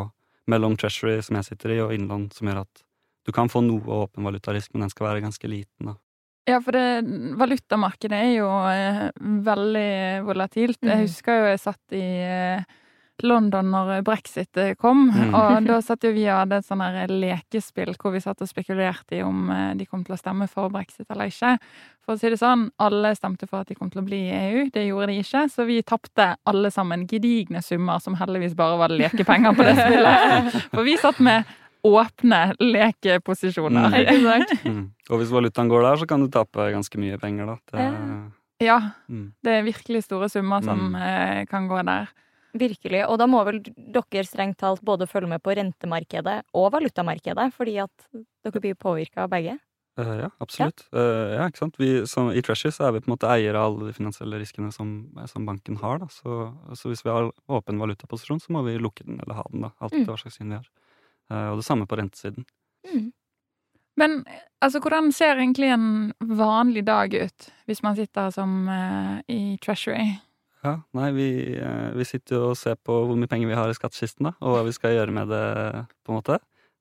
mellom 0.48 0.76
treasury, 0.78 1.22
som 1.24 1.36
jeg 1.40 1.46
sitter 1.52 1.76
i, 1.76 1.80
og 1.82 1.94
innland, 1.96 2.34
som 2.34 2.48
gjør 2.50 2.62
at 2.66 2.84
du 3.26 3.32
kan 3.32 3.48
få 3.50 3.62
noe 3.64 3.82
åpen 4.04 4.24
valutarisk, 4.28 4.74
men 4.74 4.82
den 4.82 4.90
skal 4.92 5.08
være 5.08 5.22
ganske 5.24 5.48
liten. 5.48 5.86
da. 5.88 5.96
Ja, 6.50 6.58
for 6.60 6.76
det, 6.76 7.06
valutamarkedet 7.40 8.18
er 8.20 8.34
jo 8.36 8.50
eh, 8.68 9.12
veldig 9.46 10.26
volatilt. 10.28 10.80
Jeg 10.84 10.98
Mhm. 10.98 11.06
husker 11.08 11.40
jo 11.40 11.46
jeg 11.54 11.60
satt 11.60 11.96
i 11.96 12.02
eh, 12.04 12.64
London 13.22 13.70
når 13.72 14.02
brexit 14.04 14.58
eh, 14.58 14.74
kom, 14.76 15.12
Mm. 15.14 15.34
og 15.38 15.66
da 15.68 15.80
satt 15.82 16.04
jo 16.04 16.12
vi 16.12 16.24
og 16.28 16.40
hadde 16.42 16.58
et 16.58 16.66
sånn 16.66 16.82
lekespill 17.08 17.94
hvor 18.02 18.12
vi 18.12 18.20
satt 18.20 18.42
og 18.42 18.48
spekulerte 18.50 19.20
i 19.20 19.22
om 19.22 19.50
eh, 19.54 19.74
de 19.78 19.86
kom 19.86 20.04
til 20.04 20.16
å 20.16 20.18
stemme 20.20 20.48
for 20.50 20.70
brexit 20.74 21.06
eller 21.14 21.30
ikke. 21.30 21.58
For 22.04 22.16
å 22.16 22.20
si 22.20 22.30
det 22.34 22.40
sånn, 22.42 22.70
alle 22.80 23.14
stemte 23.16 23.48
for 23.48 23.62
at 23.62 23.68
de 23.70 23.76
kom 23.76 23.90
til 23.94 24.02
å 24.02 24.06
bli 24.06 24.24
i 24.28 24.34
EU, 24.34 24.70
det 24.74 24.88
gjorde 24.90 25.08
de 25.14 25.20
ikke, 25.22 25.46
så 25.54 25.66
vi 25.70 25.82
tapte 25.84 26.36
alle 26.46 26.72
sammen 26.74 27.06
gedigne 27.08 27.62
summer 27.64 28.00
som 28.04 28.16
heldigvis 28.16 28.56
bare 28.56 28.78
var 28.82 28.90
lekepenger 28.90 29.54
på 29.56 29.64
det 29.64 29.76
spillet. 29.78 30.58
For 30.74 30.84
vi 30.84 30.98
satt 30.98 31.20
med 31.24 31.46
åpne 31.86 32.56
lekeposisjoner. 32.60 33.90
Mm. 33.92 34.00
Ikke 34.02 34.22
sant? 34.24 34.54
Mm. 34.74 34.84
Og 35.12 35.20
hvis 35.20 35.32
valutaen 35.34 35.68
går 35.70 35.84
der, 35.84 35.98
så 36.00 36.08
kan 36.08 36.22
du 36.24 36.30
tape 36.32 36.70
ganske 36.72 36.98
mye 37.00 37.18
penger, 37.20 37.46
da. 37.46 37.56
Det, 37.72 37.88
Ja, 38.64 38.78
mm. 39.12 39.26
Det 39.44 39.52
er 39.58 39.66
virkelig 39.66 40.04
store 40.06 40.30
summer 40.32 40.64
som 40.64 40.94
Mm. 40.96 41.46
kan 41.50 41.68
gå 41.68 41.82
der. 41.86 42.08
Virkelig. 42.54 43.02
Og 43.10 43.18
da 43.18 43.26
må 43.30 43.40
vel 43.48 43.62
dere 43.66 44.24
strengt 44.28 44.60
talt 44.62 44.84
både 44.86 45.08
følge 45.10 45.32
med 45.32 45.42
på 45.42 45.56
rentemarkedet 45.58 46.44
og 46.54 46.68
valutamarkedet, 46.76 47.48
fordi 47.56 47.80
at 47.82 48.10
dere 48.46 48.62
blir 48.62 48.78
påvirka 48.78 49.26
av 49.26 49.32
begge? 49.34 49.56
Uh, 50.00 50.16
ja, 50.24 50.30
absolutt. 50.42 50.88
Eh, 50.94 51.34
ja, 51.36 51.48
ikke 51.50 51.62
sant? 51.62 51.76
Vi, 51.78 51.90
som, 52.10 52.32
I 52.34 52.42
Treasure 52.46 52.74
så 52.74 52.88
er 52.88 52.96
vi 52.96 53.02
på 53.04 53.12
en 53.12 53.14
måte 53.14 53.30
eiere 53.30 53.60
av 53.62 53.76
alle 53.76 53.92
de 53.92 53.94
finansielle 53.94 54.40
riskene 54.42 54.72
som, 54.74 54.94
som 55.30 55.46
banken 55.46 55.78
har. 55.82 56.00
Da. 56.02 56.08
Så, 56.10 56.48
så 56.78 56.90
hvis 56.90 57.04
vi 57.06 57.12
har 57.14 57.30
åpen 57.46 57.82
valutaposisjon, 57.82 58.42
så 58.42 58.56
må 58.56 58.64
vi 58.66 58.80
lukke 58.82 59.06
den 59.06 59.20
eller 59.22 59.38
ha 59.38 59.46
den. 59.52 59.68
da, 59.68 59.74
Alt 59.82 59.94
Mm. 59.94 60.08
hva 60.10 60.18
slags 60.18 60.40
syn 60.40 60.50
vi 60.50 60.58
har. 60.58 60.70
Uh, 61.30 61.52
og 61.54 61.62
det 61.62 61.68
samme 61.68 61.86
på 61.90 61.98
rentesiden. 62.02 62.46
Mm. 62.90 63.12
Men 64.02 64.26
altså, 64.62 64.82
hvordan 64.82 65.12
ser 65.14 65.38
egentlig 65.38 65.70
en 65.70 66.14
vanlig 66.26 66.86
dag 66.90 67.14
ut 67.14 67.50
hvis 67.70 67.84
man 67.86 67.96
sitter 67.96 68.32
som 68.34 68.66
i 69.30 69.58
Treasury? 69.62 70.16
Ja, 70.64 70.78
nei, 70.96 71.10
vi, 71.12 71.26
eh, 71.60 71.90
vi 71.98 72.06
sitter 72.08 72.38
jo 72.38 72.44
og 72.54 72.58
ser 72.58 72.78
på 72.80 72.96
hvor 73.04 73.18
mye 73.20 73.28
penger 73.28 73.50
vi 73.52 73.58
har 73.58 73.68
i 73.72 73.76
skattkisten, 73.76 74.30
da, 74.30 74.32
og 74.40 74.56
hva 74.56 74.62
vi 74.68 74.72
skal 74.76 74.94
gjøre 74.96 75.12
med 75.16 75.28
det, 75.34 75.44
på 76.06 76.14
en 76.14 76.20
måte. 76.22 76.38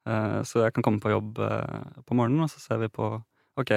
Eh, 0.06 0.38
Så 0.46 0.62
jeg 0.62 0.72
kan 0.74 0.84
komme 0.86 1.02
på 1.02 1.10
jobb 1.10 1.38
eh, 1.42 2.02
på 2.06 2.14
morgenen, 2.14 2.44
og 2.46 2.50
så 2.52 2.62
ser 2.62 2.78
vi 2.78 2.88
på 2.88 3.08
ok, 3.58 3.72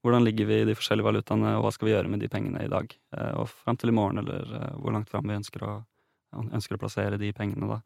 hvordan 0.00 0.24
ligger 0.24 0.48
vi 0.48 0.62
i 0.62 0.64
de 0.64 0.74
forskjellige 0.74 1.04
valutaene, 1.04 1.58
og 1.58 1.66
hva 1.66 1.72
skal 1.76 1.88
vi 1.90 1.92
gjøre 1.92 2.08
med 2.08 2.20
de 2.24 2.28
pengene 2.32 2.64
i 2.64 2.72
dag? 2.72 2.88
Og 3.36 3.48
fram 3.52 3.76
til 3.76 3.92
i 3.92 3.92
morgen, 3.92 4.18
eller 4.22 4.72
hvor 4.80 4.94
langt 4.96 5.10
fram 5.12 5.28
vi 5.28 5.36
ønsker 5.36 5.60
å, 5.62 5.74
ønsker 6.40 6.78
å 6.78 6.80
plassere 6.80 7.18
de 7.20 7.28
pengene, 7.36 7.68
da. 7.68 7.78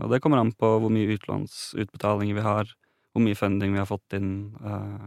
Og 0.00 0.08
det 0.08 0.22
kommer 0.24 0.40
an 0.40 0.54
på 0.56 0.70
hvor 0.80 0.88
mye 0.88 1.12
utlånsutbetalinger 1.18 2.40
vi 2.40 2.46
har, 2.48 2.72
hvor 3.12 3.26
mye 3.26 3.36
funding 3.36 3.76
vi 3.76 3.82
har 3.82 3.90
fått 3.92 4.16
inn, 4.16 4.56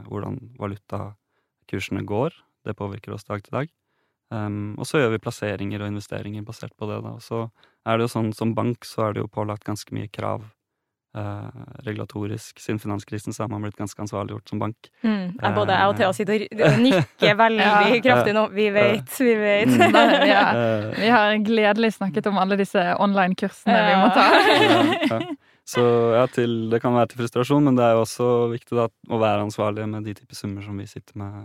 hvordan 0.05 0.37
valutakursene 0.61 2.05
går. 2.05 2.37
Det 2.69 2.77
påvirker 2.77 3.17
oss 3.17 3.25
dag 3.25 3.41
til 3.41 3.57
dag. 3.57 3.73
Um, 4.31 4.77
og 4.79 4.87
så 4.87 5.01
gjør 5.01 5.11
vi 5.17 5.21
plasseringer 5.25 5.81
og 5.83 5.91
investeringer 5.91 6.45
basert 6.47 6.71
på 6.79 6.87
det. 6.87 7.01
da. 7.03 7.17
Og 7.17 7.21
så 7.25 7.43
er 7.85 7.97
det 7.99 8.05
jo 8.07 8.13
sånn 8.15 8.31
som 8.37 8.53
bank 8.55 8.85
så 8.87 9.09
er 9.09 9.13
det 9.17 9.25
jo 9.25 9.27
pålagt 9.31 9.67
ganske 9.67 9.91
mye 9.95 10.07
krav 10.11 10.47
Uh, 11.11 11.43
regulatorisk. 11.83 12.55
Siden 12.63 12.77
finanskrisen 12.79 13.33
så 13.35 13.43
har 13.43 13.49
man 13.51 13.65
blitt 13.65 13.75
ganske 13.75 13.99
ansvarliggjort 13.99 14.47
som 14.47 14.61
bank. 14.61 14.87
Mm. 15.03 15.33
Jeg, 15.41 15.51
både 15.57 15.75
jeg 15.75 15.89
og 15.89 15.97
Thea 15.99 16.11
sitter 16.15 16.45
og 16.69 16.77
nikker 16.79 17.33
veldig 17.41 17.65
Ja. 17.65 17.97
kraftig 18.05 18.35
nå. 18.37 18.45
Vi 18.55 18.69
vet, 18.71 19.11
vi 19.19 19.33
vet. 19.35 19.73
Mm. 19.75 19.91
Nei, 19.91 20.29
ja. 20.29 20.45
Eh, 20.61 20.85
Vi 21.01 21.09
har 21.11 21.35
gledelig 21.43 21.89
snakket 21.97 22.29
om 22.31 22.39
alle 22.39 22.55
disse 22.55 22.79
online-kursene 22.95 23.75
vi 23.89 23.99
må 23.99 24.07
ta. 24.15 24.23
ja, 24.31 24.79
ja. 25.11 25.19
Så 25.67 25.83
ja, 26.15 26.23
til, 26.31 26.55
det 26.71 26.79
kan 26.81 26.95
være 26.95 27.11
til 27.11 27.25
frustrasjon, 27.25 27.67
men 27.67 27.75
det 27.75 27.83
er 27.89 27.97
jo 27.99 28.05
også 28.05 28.29
viktig 28.55 28.79
da, 28.79 28.87
å 29.11 29.19
være 29.19 29.43
ansvarlig 29.49 29.89
med 29.91 30.07
de 30.07 30.15
typer 30.15 30.39
summer 30.39 30.63
som 30.63 30.79
vi 30.79 30.87
sitter 30.87 31.19
med 31.19 31.35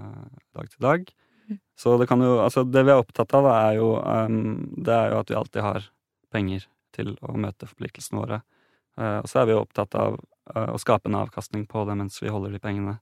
dag 0.55 0.71
til 0.71 0.79
dag. 0.87 1.11
Mm. 1.49 1.59
Så 1.79 1.99
det 2.01 2.09
kan 2.09 2.21
jo 2.21 2.39
Altså, 2.43 2.65
det 2.65 2.83
vi 2.85 2.91
er 2.91 2.99
opptatt 3.03 3.35
av, 3.35 3.45
er 3.47 3.77
jo 3.77 3.93
um, 4.03 4.67
Det 4.83 4.93
er 4.95 5.11
jo 5.13 5.19
at 5.21 5.31
vi 5.31 5.35
alltid 5.39 5.63
har 5.63 5.85
penger 6.33 6.67
til 6.97 7.17
å 7.23 7.37
møte 7.37 7.67
forpliktelsene 7.69 8.19
våre. 8.21 8.43
Uh, 8.99 9.19
og 9.23 9.29
så 9.29 9.41
er 9.43 9.47
vi 9.47 9.53
jo 9.53 9.61
opptatt 9.63 9.95
av 9.95 10.17
uh, 10.57 10.71
å 10.75 10.79
skape 10.81 11.07
en 11.11 11.15
avkastning 11.21 11.67
på 11.69 11.85
det 11.87 11.95
mens 11.97 12.17
vi 12.23 12.29
holder 12.33 12.51
de 12.57 12.59
pengene. 12.59 12.97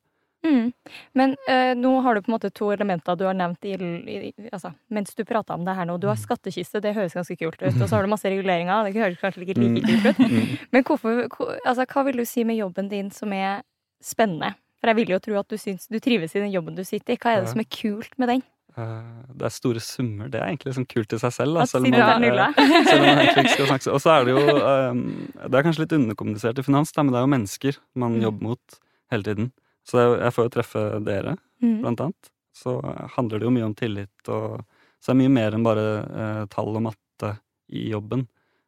Mm. 0.45 0.73
Men 1.17 1.37
uh, 1.49 1.73
nå 1.79 2.01
har 2.05 2.15
du 2.15 2.21
på 2.21 2.29
en 2.29 2.35
måte 2.35 2.51
to 2.53 2.69
elementer 2.75 3.17
du 3.17 3.25
har 3.25 3.33
nevnt 3.39 3.65
i, 3.65 3.73
i, 3.79 4.33
altså, 4.53 4.75
mens 4.93 5.15
du 5.17 5.23
prata 5.25 5.55
om 5.57 5.65
det 5.65 5.73
her 5.79 5.87
nå. 5.89 5.97
Du 6.03 6.07
har 6.11 6.19
Mm. 6.19 6.25
skattkiste, 6.27 6.83
det 6.85 6.93
høres 6.95 7.15
ganske 7.17 7.37
kult 7.41 7.63
ut. 7.63 7.81
Og 7.81 7.89
så 7.89 7.95
har 7.97 8.03
du 8.05 8.11
masse 8.13 8.29
reguleringer, 8.29 8.85
det 8.85 8.99
høres 9.01 9.17
kanskje 9.23 9.47
ikke 9.47 9.57
like 9.57 9.71
Mm. 9.71 9.87
kult 9.87 10.11
ut. 10.11 10.19
Mm. 10.29 10.59
Men 10.73 10.85
hvorfor, 10.85 11.29
hvor- 11.33 11.57
altså, 11.65 11.87
hva 11.87 12.05
vil 12.05 12.17
du 12.21 12.25
si 12.27 12.45
med 12.45 12.57
jobben 12.59 12.89
din 12.91 13.11
som 13.11 13.33
er 13.33 13.63
spennende? 14.03 14.53
For 14.85 14.91
jeg 14.93 14.99
vil 14.99 15.15
jo 15.15 15.19
tro 15.25 15.39
at 15.41 15.49
du, 15.49 15.57
syns, 15.57 15.87
du 15.89 15.97
trives 16.05 16.35
i 16.37 16.43
den 16.43 16.51
jobben 16.53 16.75
du 16.77 16.83
sitter 16.85 17.15
i. 17.15 17.17
Hva 17.17 17.31
er 17.39 17.41
det 17.47 17.53
som 17.55 17.63
er 17.63 17.69
kult 17.73 18.13
med 18.21 18.29
den? 18.29 18.43
Eh, 18.77 19.23
det 19.33 19.47
er 19.49 19.53
store 19.55 19.81
summer. 19.81 20.29
Det 20.29 20.37
er 20.43 20.51
egentlig 20.51 20.73
liksom 20.75 20.85
kult 20.91 21.15
i 21.17 21.21
seg 21.23 21.33
selv. 21.33 21.57
Da, 21.57 21.65
selv, 21.71 21.87
om 21.89 21.95
man, 21.95 22.55
selv 22.91 23.01
om 23.01 23.07
man 23.09 23.21
egentlig 23.23 23.45
ikke 23.47 23.55
skal 23.55 23.71
snakke 23.71 23.93
Og 23.95 24.03
så 24.05 24.13
er 24.13 24.27
det 24.29 24.35
jo 24.35 24.43
um, 24.61 25.03
Det 25.39 25.57
er 25.57 25.65
kanskje 25.65 25.85
litt 25.87 25.95
underkommunisert 25.97 26.61
i 26.61 26.65
finans, 26.67 26.93
da, 26.93 27.05
men 27.07 27.15
det 27.15 27.21
er 27.23 27.25
jo 27.25 27.33
mennesker 27.39 27.79
man 28.05 28.19
Mm. 28.19 28.23
jobber 28.27 28.49
mot 28.51 28.79
hele 29.15 29.23
tiden. 29.31 29.51
Så 29.89 30.03
jeg, 30.21 30.33
får 30.37 30.49
jo 30.51 30.55
treffe 30.59 30.85
dere, 31.07 31.37
Mm. 31.65 31.81
blant 31.81 32.01
annet. 32.05 32.31
Så 32.53 32.77
handler 33.17 33.39
det 33.41 33.47
jo 33.49 33.55
mye 33.57 33.65
om 33.71 33.75
tillit, 33.75 34.29
og 34.29 34.61
så 35.01 35.13
er 35.15 35.19
mye 35.23 35.33
mer 35.33 35.55
enn 35.57 35.65
bare 35.65 35.87
eh, 36.05 36.45
tall 36.53 36.77
og 36.77 36.83
matte 36.91 37.31
i 37.73 37.89
jobben. 37.95 38.27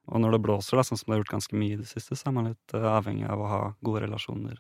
Og 0.09 0.21
når 0.23 0.37
det 0.37 0.41
blåser, 0.47 0.79
da, 0.79 0.85
sånn 0.87 0.97
som 0.97 1.11
det 1.11 1.17
har 1.17 1.21
gjort 1.25 1.35
ganske 1.35 1.59
mye 1.59 1.75
i 1.75 1.81
det 1.83 1.89
siste, 1.91 2.15
så 2.17 2.31
er 2.31 2.37
man 2.39 2.49
litt 2.53 2.75
eh, 2.79 2.87
avhengig 2.89 3.27
av 3.29 3.43
å 3.43 3.51
ha 3.51 3.61
gode 3.85 4.07
relasjoner 4.07 4.57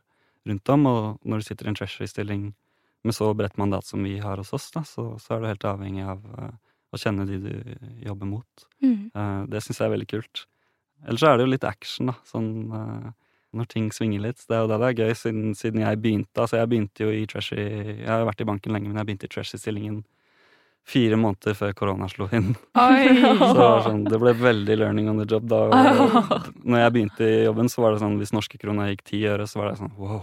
rundt 0.49 0.73
om. 0.73 0.87
Og 0.91 1.27
når 1.27 1.43
du 1.43 1.49
sitter 1.49 1.69
i 1.69 1.73
en 1.73 1.79
treasury-stilling 1.79 2.47
med 3.07 3.15
så 3.15 3.31
bredt 3.39 3.59
mandat 3.61 3.87
som 3.87 4.03
vi 4.07 4.17
har 4.23 4.41
hos 4.41 4.53
oss, 4.57 4.71
da, 4.75 4.83
så, 4.87 5.13
så 5.23 5.37
er 5.37 5.43
du 5.43 5.51
helt 5.51 5.69
avhengig 5.69 6.07
av 6.07 6.25
uh, 6.27 6.51
å 6.95 7.01
kjenne 7.01 7.27
de 7.29 7.39
du 7.45 7.53
jobber 8.07 8.31
mot. 8.31 8.67
Mm. 8.83 9.13
Uh, 9.15 9.43
det 9.53 9.63
syns 9.63 9.83
jeg 9.83 9.89
er 9.89 9.95
veldig 9.95 10.11
kult. 10.11 10.47
Ellers 11.07 11.23
så 11.23 11.31
er 11.31 11.39
det 11.39 11.47
jo 11.47 11.53
litt 11.53 11.69
action, 11.69 12.11
da. 12.11 12.17
Sånn 12.27 12.51
uh, 12.73 13.13
når 13.57 13.71
ting 13.73 13.89
svinger 13.95 14.23
litt. 14.27 14.43
Det 14.45 14.57
er 14.57 14.65
jo 14.65 14.71
det 14.71 14.79
det 14.83 14.89
er 14.89 15.01
gøy, 15.05 15.15
siden, 15.17 15.55
siden 15.57 15.85
jeg 15.85 16.01
begynte. 16.03 16.43
Altså, 16.43 16.59
jeg 16.61 16.71
begynte 16.73 17.07
jo 17.07 17.15
i 17.15 17.25
Treasury 17.31 17.65
Jeg 18.03 18.11
har 18.11 18.27
vært 18.29 18.43
i 18.43 18.49
banken 18.49 18.75
lenge, 18.75 18.91
men 18.91 19.01
jeg 19.01 19.09
begynte 19.09 19.29
i 19.31 19.33
Treasury-stillingen 19.33 20.03
fire 20.87 21.17
måneder 21.19 21.57
før 21.59 21.73
korona 21.75 22.07
slo 22.09 22.29
inn. 22.37 22.53
Så 22.77 23.67
sånn, 23.87 24.05
det 24.07 24.21
ble 24.23 24.33
veldig 24.39 24.77
learning 24.79 25.09
on 25.11 25.19
the 25.19 25.27
job 25.27 25.49
da. 25.51 25.65
Og 25.67 26.51
når 26.63 26.83
jeg 26.85 26.95
begynte 26.95 27.27
i 27.27 27.45
jobben, 27.49 27.71
så 27.73 27.83
var 27.83 27.97
det 27.97 28.03
sånn 28.05 28.15
hvis 28.21 28.33
norske 28.37 28.61
krona 28.63 28.87
gikk 28.93 29.03
ti 29.11 29.25
øre, 29.27 29.49
så 29.51 29.59
var 29.61 29.73
det 29.73 29.81
sånn 29.81 29.93
wow. 29.99 30.23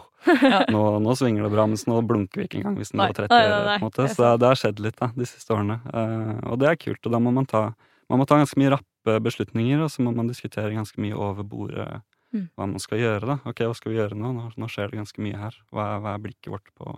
Nå, 0.72 0.84
nå 1.04 1.16
svinger 1.20 1.44
det 1.44 1.52
bra, 1.52 1.66
mens 1.68 1.84
nå 1.90 1.98
blunker 2.08 2.40
vi 2.40 2.48
ikke 2.48 2.62
engang 2.62 2.78
hvis 2.80 2.94
den 2.94 3.04
går 3.04 3.18
30 3.26 3.36
nei, 3.36 3.44
øre. 3.50 3.66
på 3.68 3.76
en 3.82 3.88
måte. 3.90 4.08
Så 4.14 4.24
det, 4.24 4.32
det 4.40 4.52
har 4.54 4.62
skjedd 4.64 4.80
litt 4.88 5.00
da, 5.04 5.12
de 5.20 5.28
siste 5.28 5.52
årene. 5.58 5.80
Eh, 5.92 6.32
og 6.54 6.62
det 6.64 6.72
er 6.72 6.80
kult, 6.80 7.04
og 7.04 7.12
da 7.18 7.20
må 7.24 7.36
man 7.36 7.50
ta 7.50 7.66
man 8.12 8.20
må 8.20 8.26
ta 8.30 8.36
ganske 8.40 8.60
mye 8.60 8.72
rappe 8.76 9.14
beslutninger, 9.26 9.80
og 9.84 9.90
så 9.92 10.04
må 10.06 10.12
man 10.16 10.28
diskutere 10.30 10.72
ganske 10.76 11.00
mye 11.02 11.16
over 11.18 11.44
bordet 11.44 11.92
Mm. 12.34 12.48
hva 12.58 12.66
man 12.66 12.82
skal 12.82 12.98
gjøre. 12.98 13.28
da. 13.30 13.36
Ok, 13.46 13.60
hva 13.62 13.76
skal 13.78 13.92
vi 13.94 14.00
gjøre 14.00 14.16
nå? 14.18 14.32
Nå, 14.34 14.48
nå 14.58 14.66
skjer 14.66 14.90
det 14.90 14.98
ganske 14.98 15.22
mye 15.22 15.38
her. 15.38 15.54
Hva 15.70 15.84
er, 15.86 16.00
hva 16.02 16.14
er 16.16 16.22
blikket 16.24 16.50
vårt 16.50 16.72
på, 16.74 16.96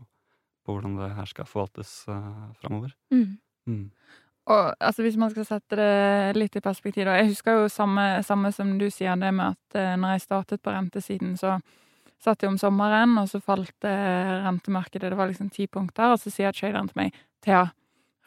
på 0.64 0.72
hvordan 0.78 0.94
det 0.96 1.10
her 1.18 1.28
skal 1.28 1.44
forvaltes 1.50 1.90
uh, 2.08 2.54
framover? 2.62 2.94
Mm. 3.12 3.34
Mm. 3.68 3.86
Og 4.46 4.76
altså, 4.80 5.02
hvis 5.02 5.16
man 5.18 5.32
skal 5.34 5.46
sette 5.48 5.78
det 5.80 6.36
litt 6.38 6.56
i 6.56 6.62
perspektiv, 6.62 7.06
da. 7.08 7.16
Jeg 7.18 7.32
husker 7.32 7.64
jo 7.64 7.70
samme, 7.74 8.22
samme 8.24 8.52
som 8.54 8.76
du 8.78 8.86
sier, 8.94 9.16
det 9.18 9.32
med 9.34 9.56
at 9.56 9.80
eh, 9.82 9.96
når 9.98 10.16
jeg 10.16 10.22
startet 10.28 10.62
på 10.62 10.74
rentesiden, 10.76 11.32
så 11.40 11.56
satt 12.22 12.42
jeg 12.46 12.52
om 12.52 12.58
sommeren, 12.62 13.18
og 13.18 13.26
så 13.30 13.42
falt 13.42 13.88
eh, 13.90 14.36
rentemarkedet. 14.46 15.10
Det 15.10 15.18
var 15.18 15.32
liksom 15.32 15.50
ti 15.54 15.66
punkter, 15.68 16.14
og 16.14 16.22
så 16.22 16.30
sier 16.34 16.54
traderen 16.54 16.88
til 16.92 17.02
meg 17.02 17.18
Thea, 17.46 17.64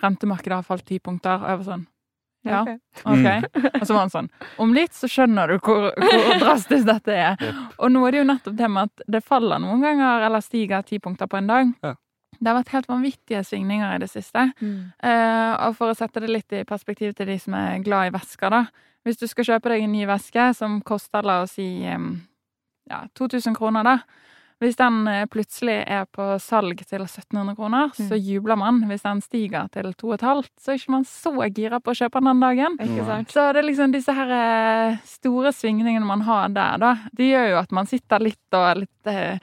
rentemarkedet 0.03 0.59
har 0.59 0.67
falt 0.67 0.85
ti 0.87 0.99
punkter. 0.99 1.39
Og 1.39 1.49
jeg 1.53 1.61
var 1.63 1.71
sånn 1.71 1.87
Ja, 2.47 2.61
Ok. 2.63 2.69
ok. 3.05 3.73
Og 3.81 3.87
så 3.87 3.95
var 3.95 4.05
han 4.05 4.13
sånn 4.13 4.29
Om 4.63 4.75
litt 4.75 4.95
så 4.95 5.09
skjønner 5.11 5.51
du 5.51 5.57
hvor, 5.59 5.89
hvor 5.99 6.29
drastisk 6.43 6.87
dette 6.87 7.15
er. 7.15 7.41
Og 7.79 7.91
nå 7.91 8.05
er 8.07 8.15
det 8.15 8.21
jo 8.21 8.29
nettopp 8.31 8.59
det 8.59 8.69
med 8.71 8.91
at 8.91 9.03
det 9.11 9.23
faller 9.27 9.59
noen 9.63 9.83
ganger, 9.83 10.27
eller 10.27 10.43
stiger 10.43 10.83
ti 10.87 10.99
punkter 11.03 11.27
på 11.31 11.39
en 11.41 11.51
dag. 11.51 11.73
Ja. 11.83 11.95
Det 12.39 12.47
har 12.53 12.59
vært 12.61 12.75
helt 12.77 12.89
vanvittige 12.89 13.41
svingninger 13.45 13.95
i 13.97 13.99
det 14.05 14.11
siste. 14.13 14.47
Mm. 14.63 14.93
Uh, 15.03 15.67
og 15.69 15.77
for 15.77 15.91
å 15.91 15.97
sette 15.99 16.21
det 16.23 16.31
litt 16.31 16.53
i 16.55 16.65
perspektiv 16.69 17.15
til 17.19 17.27
de 17.27 17.39
som 17.43 17.55
er 17.59 17.83
glad 17.83 18.09
i 18.13 18.15
vesker, 18.19 18.51
da. 18.55 18.65
Hvis 19.07 19.19
du 19.19 19.27
skal 19.31 19.45
kjøpe 19.45 19.71
deg 19.73 19.83
en 19.87 19.93
ny 19.93 20.07
veske 20.07 20.49
som 20.55 20.81
koster, 20.87 21.23
la 21.27 21.43
oss 21.43 21.57
si, 21.59 21.69
um, 21.91 22.21
ja, 22.91 23.05
2000 23.19 23.55
kroner, 23.59 23.83
da. 23.87 23.99
Hvis 24.59 24.75
den 24.75 25.05
eh, 25.07 25.25
plutselig 25.31 25.85
er 25.87 26.09
på 26.11 26.25
salg 26.43 26.81
til 26.83 27.05
1700 27.05 27.55
kroner, 27.55 27.93
så 27.95 28.17
Mm. 28.17 28.25
jubler 28.27 28.57
man. 28.59 28.81
Hvis 28.91 29.03
den 29.05 29.21
stiger 29.23 29.69
til 29.71 29.93
2500, 29.95 30.49
så 30.59 30.73
er 30.73 30.81
ikke 30.81 30.91
man 30.97 31.05
så 31.07 31.31
gira 31.55 31.79
på 31.79 31.93
å 31.93 31.95
kjøpe 31.95 32.19
den 32.19 32.25
den 32.33 32.41
dagen. 32.43 32.75
Ikke 32.83 33.07
sant? 33.07 33.31
Så 33.31 33.45
det 33.55 33.61
er 33.63 33.69
liksom 33.69 33.93
disse 33.95 34.13
her 34.13 34.33
eh, 34.35 34.97
store 35.07 35.53
svingningene 35.55 36.05
man 36.05 36.23
har 36.27 36.49
der, 36.49 36.77
da. 36.83 36.91
De 37.15 37.31
gjør 37.31 37.51
jo 37.53 37.59
at 37.61 37.71
man 37.71 37.87
sitter 37.87 38.19
litt 38.19 38.59
og 38.59 38.77
litt 38.83 39.07
eh, 39.15 39.39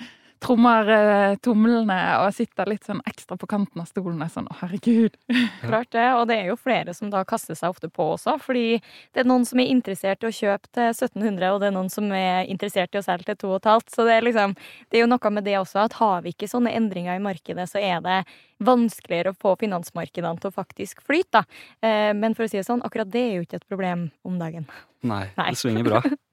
trommer 0.45 0.89
eh, 0.93 1.35
tomlene 1.43 1.97
og 2.21 2.29
sitter 2.37 2.69
litt 2.69 2.85
sånn 2.85 3.01
ekstra 3.09 3.37
på 3.41 3.47
kanten 3.49 3.81
av 3.81 3.89
stolen. 3.89 4.19
og 4.21 4.27
er 4.27 4.33
Sånn, 4.35 4.49
å 4.51 4.57
herregud. 4.61 5.17
Klart 5.65 5.91
det, 5.95 6.05
og 6.13 6.27
det 6.29 6.37
er 6.41 6.51
jo 6.51 6.57
flere 6.59 6.93
som 6.97 7.09
da 7.13 7.23
kaster 7.27 7.57
seg 7.57 7.73
ofte 7.73 7.89
på 7.89 8.11
også, 8.15 8.37
fordi 8.43 8.79
det 9.15 9.23
er 9.23 9.29
noen 9.29 9.45
som 9.49 9.61
er 9.63 9.71
interessert 9.73 10.23
i 10.23 10.29
å 10.29 10.33
kjøpe 10.35 10.69
til 10.75 10.91
1700, 10.91 11.49
og 11.55 11.61
det 11.63 11.69
er 11.71 11.75
noen 11.75 11.91
som 11.93 12.11
er 12.15 12.45
interessert 12.51 12.93
i 12.95 13.01
å 13.01 13.05
selge 13.05 13.33
til 13.33 13.41
2500, 13.57 13.95
så 13.95 14.07
det 14.07 14.17
er 14.19 14.27
liksom, 14.29 14.55
det 14.91 14.99
er 14.99 15.05
jo 15.05 15.11
noe 15.11 15.33
med 15.33 15.47
det 15.47 15.57
også, 15.59 15.85
at 15.87 15.97
har 15.99 16.25
vi 16.25 16.35
ikke 16.35 16.51
sånne 16.51 16.73
endringer 16.77 17.17
i 17.17 17.23
markedet, 17.23 17.67
så 17.71 17.81
er 17.81 18.03
det 18.05 18.19
vanskeligere 18.63 19.33
å 19.33 19.39
få 19.39 19.55
finansmarkedene 19.59 20.39
til 20.39 20.51
å 20.51 20.55
faktisk 20.55 21.01
flyte, 21.03 21.41
da. 21.41 21.43
Eh, 21.83 22.13
Men 22.15 22.35
for 22.37 22.45
å 22.45 22.49
si 22.51 22.59
det 22.59 22.67
sånn, 22.67 22.83
akkurat 22.85 23.09
det 23.11 23.23
er 23.23 23.33
jo 23.39 23.45
ikke 23.47 23.59
et 23.59 23.67
problem 23.67 24.09
om 24.23 24.37
dagen. 24.39 24.67
Nei, 25.05 25.25
Nei. 25.37 25.49
det 25.51 25.59
svinger 25.59 25.85
bra. 25.85 25.99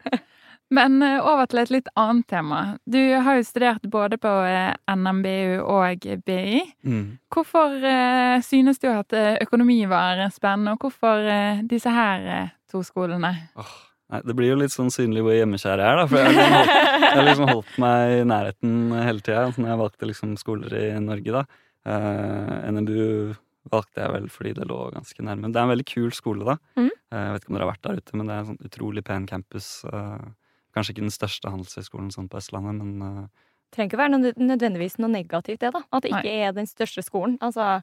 Men 0.72 1.02
eh, 1.04 1.20
over 1.20 1.48
til 1.50 1.60
et 1.62 1.72
litt 1.74 1.88
annet 2.00 2.26
tema. 2.32 2.62
Du 2.88 2.98
har 2.98 3.38
jo 3.38 3.44
studert 3.44 3.84
både 3.92 4.18
på 4.20 4.32
eh, 4.48 4.72
NMBU 4.88 5.60
og 5.60 6.06
BI. 6.24 6.62
Mm. 6.88 7.06
Hvorfor 7.32 7.76
eh, 7.76 8.40
synes 8.44 8.80
du 8.80 8.88
at 8.92 9.12
økonomi 9.42 9.82
var 9.90 10.24
spennende, 10.32 10.76
og 10.76 10.86
hvorfor 10.86 11.28
disse 11.68 11.92
her 11.92 12.52
to 12.72 12.80
skolene? 12.86 13.34
Oh, 13.60 13.76
nei, 14.12 14.22
det 14.24 14.36
blir 14.38 14.54
jo 14.54 14.60
litt 14.62 14.74
sånn 14.74 14.92
synlig 14.92 15.26
hvor 15.26 15.36
hjemmekjær 15.36 15.82
jeg 15.82 15.92
er, 15.92 16.00
da. 16.00 16.08
For 16.08 16.22
jeg 16.22 16.32
har 16.32 16.40
liksom 16.40 16.56
holdt, 16.56 16.74
jeg 17.02 17.14
har 17.18 17.28
liksom 17.28 17.52
holdt 17.52 17.78
meg 17.84 18.16
i 18.16 18.26
nærheten 18.32 18.74
hele 18.96 19.26
tida 19.26 19.46
når 19.52 19.72
jeg 19.74 19.82
valgte 19.84 20.12
liksom 20.12 20.34
skoler 20.40 20.78
i 20.80 20.88
Norge, 21.04 21.42
da. 21.42 21.46
Uh, 21.82 22.70
NMBU 22.70 23.32
valgte 23.72 24.04
jeg 24.04 24.12
vel 24.14 24.28
fordi 24.30 24.52
det 24.54 24.68
lå 24.70 24.76
ganske 24.94 25.24
nærme. 25.26 25.50
Det 25.50 25.58
er 25.58 25.66
en 25.66 25.72
veldig 25.72 25.86
kul 25.90 26.12
skole, 26.14 26.46
da. 26.46 26.56
Mm. 26.78 26.92
Uh, 27.12 27.18
jeg 27.18 27.32
vet 27.34 27.42
ikke 27.44 27.52
om 27.52 27.58
dere 27.58 27.66
har 27.66 27.72
vært 27.74 27.88
der 27.88 27.98
ute, 27.98 28.14
men 28.16 28.28
det 28.28 28.34
er 28.34 28.42
en 28.42 28.48
sånn 28.52 28.70
utrolig 28.70 29.04
pen 29.06 29.26
campus. 29.28 29.68
eh, 29.90 30.30
kanskje 30.74 30.94
ikke 30.96 31.06
den 31.06 31.14
største 31.14 31.52
handelshøyskolen 31.52 32.10
sånn 32.14 32.28
på 32.32 32.40
Østlandet, 32.40 32.80
men 32.80 33.28
Det 33.72 33.76
trenger 33.76 33.90
ikke 33.90 34.02
være 34.02 34.12
noe, 34.12 34.32
nødvendigvis 34.36 34.98
noe 35.00 35.08
negativt, 35.08 35.60
det, 35.60 35.70
da. 35.72 35.80
At 35.92 36.02
det 36.04 36.10
ikke 36.12 36.28
Nei. 36.28 36.40
er 36.44 36.52
den 36.52 36.66
største 36.68 37.00
skolen. 37.04 37.38
Altså, 37.40 37.82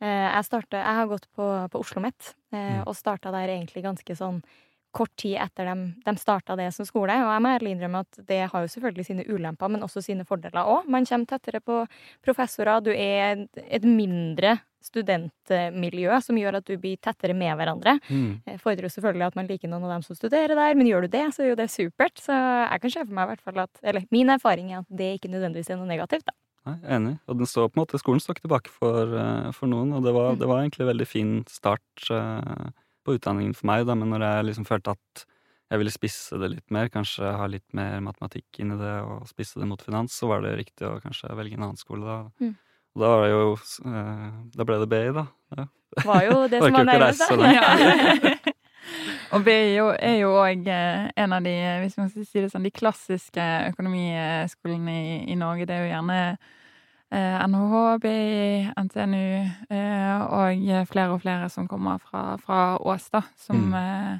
eh, 0.00 0.28
jeg, 0.32 0.44
startet, 0.48 0.78
jeg 0.80 0.96
har 1.00 1.10
gått 1.10 1.26
på, 1.36 1.44
på 1.72 1.80
Oslo 1.82 2.00
OsloMet, 2.00 2.34
eh, 2.52 2.78
Mm. 2.80 2.86
og 2.86 2.94
starta 2.96 3.30
der 3.34 3.48
egentlig 3.52 3.82
ganske 3.84 4.16
sånn 4.16 4.40
kort 4.96 5.12
tid 5.20 5.36
etter 5.36 5.66
dem, 5.68 5.82
de 6.06 6.14
starta 6.16 6.56
det 6.56 6.70
som 6.72 6.86
skole. 6.88 7.12
Og 7.20 7.28
jeg 7.28 7.42
må 7.44 7.52
ærlig 7.52 7.74
innrømme 7.74 8.00
at 8.06 8.18
det 8.26 8.48
har 8.48 8.64
jo 8.64 8.70
selvfølgelig 8.72 9.04
sine 9.10 9.26
ulemper, 9.28 9.68
men 9.68 9.84
også 9.84 10.02
sine 10.02 10.24
fordeler 10.24 10.64
òg. 10.64 10.88
Man 10.88 11.04
kommer 11.04 11.26
tettere 11.26 11.60
på 11.60 11.82
professorer, 12.24 12.80
du 12.80 12.90
er 12.94 13.44
et 13.66 13.84
mindre 13.84 14.56
studentmiljø 14.86 16.20
som 16.24 16.38
gjør 16.38 16.58
at 16.60 16.66
du 16.68 16.76
blir 16.80 16.96
tettere 17.02 17.34
med 17.36 17.56
hverandre. 17.58 17.96
Mm. 18.08 18.58
Fordrer 18.62 18.86
jo 18.88 18.92
selvfølgelig 18.94 19.26
at 19.28 19.36
man 19.38 19.50
liker 19.50 19.68
noen 19.72 19.84
av 19.88 19.96
dem 19.96 20.06
som 20.06 20.16
studerer 20.18 20.54
der, 20.58 20.74
men 20.78 20.86
gjør 20.88 21.06
du 21.06 21.12
det, 21.16 21.24
så 21.34 21.44
er 21.44 21.52
jo 21.52 21.58
det 21.60 21.68
supert. 21.72 22.16
Så 22.22 22.32
jeg 22.34 22.82
kan 22.84 22.94
se 22.96 23.04
for 23.04 23.14
meg 23.18 23.26
i 23.28 23.32
hvert 23.34 23.44
fall 23.46 23.62
at 23.66 23.82
Eller 23.82 24.06
min 24.14 24.30
erfaring 24.32 24.72
er 24.72 24.82
at 24.84 24.90
det 24.90 25.12
ikke 25.18 25.30
nødvendigvis 25.32 25.70
er 25.70 25.80
noe 25.80 25.90
negativt, 25.90 26.26
da. 26.26 26.36
Nei, 26.66 26.78
enig. 26.96 27.14
Og 27.30 27.38
den 27.38 27.46
står 27.46 27.68
på 27.70 27.78
en 27.78 27.84
måte, 27.84 27.98
skolen 28.02 28.18
står 28.22 28.34
ikke 28.36 28.48
tilbake 28.48 28.72
for, 28.74 29.12
eh, 29.14 29.52
for 29.54 29.70
noen, 29.70 29.92
og 29.94 30.02
det 30.02 30.12
var, 30.16 30.32
Mm. 30.34 30.38
det 30.40 30.48
var 30.50 30.62
egentlig 30.64 30.86
veldig 30.88 31.06
fin 31.06 31.44
start 31.46 32.10
eh, 32.10 32.70
på 33.06 33.14
utdanningen 33.14 33.54
for 33.54 33.66
meg, 33.70 33.86
da, 33.86 33.94
men 33.94 34.10
når 34.10 34.20
jeg 34.26 34.46
liksom 34.48 34.66
følte 34.66 34.90
at 34.96 35.26
jeg 35.70 35.78
ville 35.78 35.90
spisse 35.94 36.38
det 36.38 36.50
litt 36.50 36.70
mer, 36.70 36.88
kanskje 36.88 37.36
ha 37.38 37.46
litt 37.46 37.66
mer 37.74 38.00
matematikk 38.00 38.58
inn 38.62 38.72
i 38.74 38.78
det, 38.78 38.94
og 39.02 39.26
spisse 39.30 39.58
det 39.58 39.66
mot 39.66 39.80
finans, 39.82 40.10
så 40.14 40.26
var 40.26 40.42
det 40.42 40.56
riktig 40.58 40.86
å 40.86 41.00
kanskje 41.02 41.30
velge 41.38 41.54
en 41.54 41.62
annen 41.66 41.78
skole, 41.78 42.02
da. 42.06 42.18
Mm. 42.40 42.56
Og 42.96 43.02
da 43.02 43.08
var 43.12 43.24
det 43.26 43.32
jo 43.34 43.56
eh, 43.92 44.28
Da 44.56 44.64
ble 44.64 44.78
det 44.80 44.88
BI, 44.88 45.02
da. 45.12 45.26
Ja. 45.56 45.66
Var 46.06 46.22
jo 46.26 46.36
det 46.48 46.60
som 46.64 46.72
var 46.72 46.86
nærmest. 46.88 47.28
da. 47.28 47.50
Ja. 47.52 48.34
Og 49.34 49.42
BI 49.44 49.52
er 49.52 50.14
jo- 50.20 50.36
òg 50.38 50.68
en 50.70 51.32
av 51.34 51.42
de, 51.44 51.52
hvis 51.82 51.96
man 51.98 52.08
skal 52.08 52.24
si 52.24 52.40
det 52.40 52.50
sånn, 52.52 52.62
de 52.64 52.70
klassiske 52.70 53.42
økonomiskolene 53.72 54.94
i, 54.94 55.16
i 55.32 55.34
Norge. 55.38 55.66
Det 55.66 55.74
er 55.74 55.82
jo 55.84 55.90
gjerne 55.90 56.18
eh, 57.10 57.46
NHH, 57.46 57.74
BI, 58.02 58.70
NTNU 58.86 59.50
eh, 59.74 60.22
og 60.30 60.88
flere 60.90 61.10
og 61.16 61.20
flere 61.24 61.50
som 61.52 61.66
kommer 61.68 61.98
fra, 62.02 62.36
fra 62.42 62.76
Ås, 62.80 63.10
da. 63.12 63.22
Som, 63.36 63.66
Mm. 63.70 63.74
eh, 63.74 64.18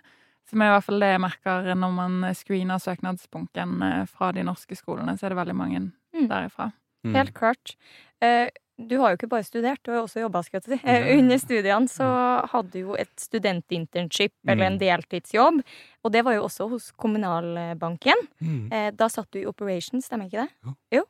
som 0.51 0.63
er 0.63 0.67
i 0.67 0.75
hvert 0.77 0.85
fall 0.87 1.01
det 1.03 1.09
jeg 1.15 1.21
merker 1.25 1.73
når 1.75 1.95
man 1.97 2.19
screener 2.35 2.79
søknadsbunken 2.83 3.83
eh, 3.83 4.05
fra 4.07 4.33
de 4.33 4.43
norske 4.47 4.77
skolene, 4.79 5.17
så 5.19 5.27
er 5.27 5.35
det 5.35 5.39
veldig 5.45 5.57
mange 5.57 5.81
Mm. 6.17 6.29
derifra. 6.31 6.71
Mm. 7.05 7.15
Helt 7.15 7.35
klart. 7.35 7.77
Eh, 8.23 8.49
du 8.79 8.99
har 9.01 9.11
jo 9.11 9.17
ikke 9.17 9.29
bare 9.33 9.45
studert, 9.45 9.79
du 9.83 9.91
har 9.91 9.99
jo 10.01 10.05
også 10.07 10.21
jobba, 10.21 10.43
skal 10.45 10.61
jeg 10.61 10.79
si. 10.79 10.81
Eh, 10.87 11.19
Under 11.19 11.37
studiene 11.39 11.89
så 11.89 12.07
hadde 12.53 12.71
du 12.73 12.79
jo 12.81 12.95
et 12.95 13.09
studentinternship, 13.17 14.33
eller 14.47 14.67
en 14.67 14.79
Mm. 14.79 14.81
deltidsjobb. 14.81 15.63
Og 16.05 16.13
det 16.13 16.23
var 16.25 16.35
jo 16.35 16.45
også 16.45 16.69
hos 16.71 16.93
Kommunalbanken. 16.93 18.15
Mm. 18.41 18.73
Eh, 18.73 18.91
da 18.95 19.09
satt 19.09 19.31
du 19.33 19.41
i 19.41 19.47
Operations, 19.47 20.07
stemmer 20.07 20.29
ikke 20.29 20.45
det? 20.47 20.75
Jo. 20.93 21.03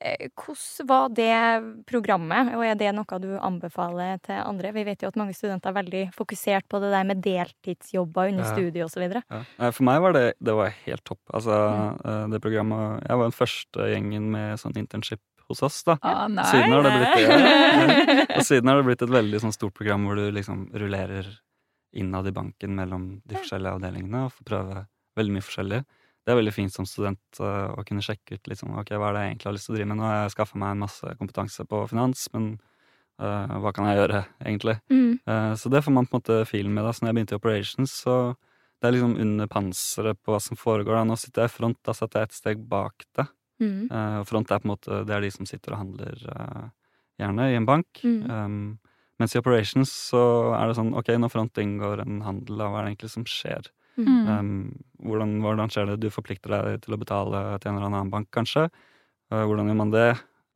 Eh, 0.00 0.28
hvordan 0.36 0.86
var 0.88 1.08
det 1.08 1.86
programmet, 1.86 2.52
og 2.54 2.64
er 2.66 2.74
det 2.74 2.92
noe 2.94 3.18
du 3.22 3.38
anbefaler 3.38 4.20
til 4.22 4.34
andre? 4.42 4.72
Vi 4.74 4.84
vet 4.84 5.00
jo 5.02 5.08
at 5.08 5.16
mange 5.16 5.32
studenter 5.34 5.70
er 5.70 5.78
veldig 5.82 6.02
fokusert 6.14 6.68
på 6.68 6.80
det 6.82 6.90
der 6.92 7.04
med 7.04 7.22
deltidsjobber 7.22 8.28
under 8.28 8.44
Ja. 8.44 8.52
studiet 8.52 8.84
osv. 8.84 9.22
Ja. 9.30 9.70
For 9.70 9.82
meg 9.84 10.00
var 10.02 10.12
det, 10.12 10.34
det 10.42 10.54
var 10.54 10.68
helt 10.84 11.04
topp. 11.04 11.20
Altså, 11.32 11.96
Mm. 12.04 12.30
det 12.32 12.42
programmet 12.42 13.02
Jeg 13.08 13.16
var 13.16 13.24
den 13.24 13.32
første 13.32 13.80
gjengen 13.88 14.30
med 14.30 14.58
sånn 14.58 14.76
internship 14.76 15.20
hos 15.52 15.62
oss, 15.66 15.80
da. 15.86 15.96
Nei. 16.32 16.44
Siden 16.50 16.74
har 16.74 16.86
det 16.86 16.92
blitt 16.96 17.22
ja. 17.22 18.26
Og 18.38 18.44
siden 18.48 18.70
har 18.70 18.80
det 18.80 18.86
blitt 18.88 19.04
et 19.06 19.14
veldig 19.14 19.40
sånn 19.44 19.54
stort 19.54 19.76
program 19.78 20.06
hvor 20.08 20.18
du 20.18 20.26
liksom 20.34 20.66
rullerer 20.74 21.28
innad 21.92 22.28
i 22.28 22.32
banken 22.32 22.74
mellom 22.76 23.08
de 23.28 23.36
forskjellige 23.36 23.76
avdelingene 23.76 24.26
og 24.26 24.32
får 24.38 24.48
prøve 24.48 24.84
veldig 25.18 25.34
mye 25.36 25.44
forskjellig. 25.44 25.82
Det 26.22 26.32
er 26.32 26.38
veldig 26.38 26.54
fint 26.54 26.72
som 26.72 26.86
student 26.86 27.40
eh, 27.42 27.72
å 27.74 27.82
kunne 27.86 28.04
sjekke 28.04 28.38
ut 28.38 28.50
liksom, 28.50 28.76
ok, 28.78 28.94
hva 28.94 29.10
er 29.10 29.16
det 29.16 29.24
jeg 29.24 29.32
egentlig 29.32 29.48
har 29.48 29.56
lyst 29.56 29.68
til 29.68 29.74
å 29.74 29.78
drive 29.78 29.88
med. 29.90 29.98
Nå 29.98 30.06
har 30.06 30.20
jeg 30.20 30.34
skaffa 30.36 30.60
meg 30.62 30.74
en 30.74 30.84
masse 30.84 31.14
kompetanse 31.18 31.66
på 31.68 31.80
finans, 31.90 32.22
men 32.36 32.46
uh, 33.20 33.58
hva 33.64 33.72
kan 33.74 33.88
jeg 33.90 33.98
gjøre, 33.98 34.22
egentlig? 34.44 34.76
Mm. 34.92 35.12
Uh, 35.26 35.52
Så 35.58 35.72
det 35.74 35.82
får 35.84 35.96
man 35.98 36.06
på 36.06 36.16
en 36.16 36.22
måte 36.22 36.38
feelen 36.48 36.72
med. 36.76 36.86
da, 36.86 36.94
Så 36.94 37.02
når 37.02 37.10
jeg 37.10 37.18
begynte 37.18 37.36
i 37.36 37.40
Operations, 37.42 37.96
så 38.06 38.16
det 38.82 38.88
er 38.88 38.96
liksom 38.96 39.16
under 39.22 39.50
panseret 39.50 40.18
på 40.22 40.34
hva 40.34 40.40
som 40.42 40.58
foregår. 40.58 40.94
da. 40.94 41.04
Nå 41.10 41.18
sitter 41.18 41.44
jeg 41.44 41.52
i 41.52 41.56
front, 41.58 41.78
da 41.86 41.94
satt 41.94 42.16
jeg 42.18 42.30
et 42.30 42.38
steg 42.38 42.62
bak 42.70 43.04
det. 43.18 43.26
Mm. 43.62 43.82
Eh, 43.88 44.16
Og 44.20 44.28
front 44.28 44.50
er 44.50 44.62
på 44.62 44.68
en 44.68 44.72
måte 44.74 45.02
det 45.08 45.14
er 45.16 45.24
de 45.24 45.30
som 45.34 45.48
sitter 45.48 45.76
og 45.76 45.82
handler, 45.84 46.24
uh, 46.34 46.64
gjerne, 47.22 47.50
i 47.52 47.58
en 47.60 47.68
bank. 47.68 48.02
Mm. 48.02 48.18
Um, 48.26 49.04
mens 49.22 49.36
i 49.36 49.38
Operations 49.38 49.92
så 50.10 50.22
er 50.56 50.66
det 50.66 50.78
sånn 50.80 50.94
ok, 50.98 51.12
når 51.22 51.30
front 51.30 51.62
inngår 51.62 52.02
en 52.02 52.20
handel, 52.26 52.58
da, 52.58 52.68
hva 52.72 52.80
er 52.80 52.88
det 52.88 52.94
egentlig 52.96 53.12
som 53.14 53.28
skjer? 53.28 53.70
Mm. 54.00 54.26
Um, 54.26 54.52
hvordan, 55.04 55.38
hvordan 55.44 55.72
skjer 55.72 55.92
det? 55.92 56.00
Du 56.02 56.10
forplikter 56.10 56.56
deg 56.56 56.82
til 56.82 56.96
å 56.96 57.00
betale 57.00 57.44
til 57.62 57.70
en 57.70 57.78
eller 57.78 57.92
annen 57.92 58.12
bank, 58.12 58.30
kanskje. 58.34 58.66
Uh, 59.30 59.44
hvordan 59.46 59.70
gjør 59.70 59.80
man 59.84 59.94
det? 59.94 60.10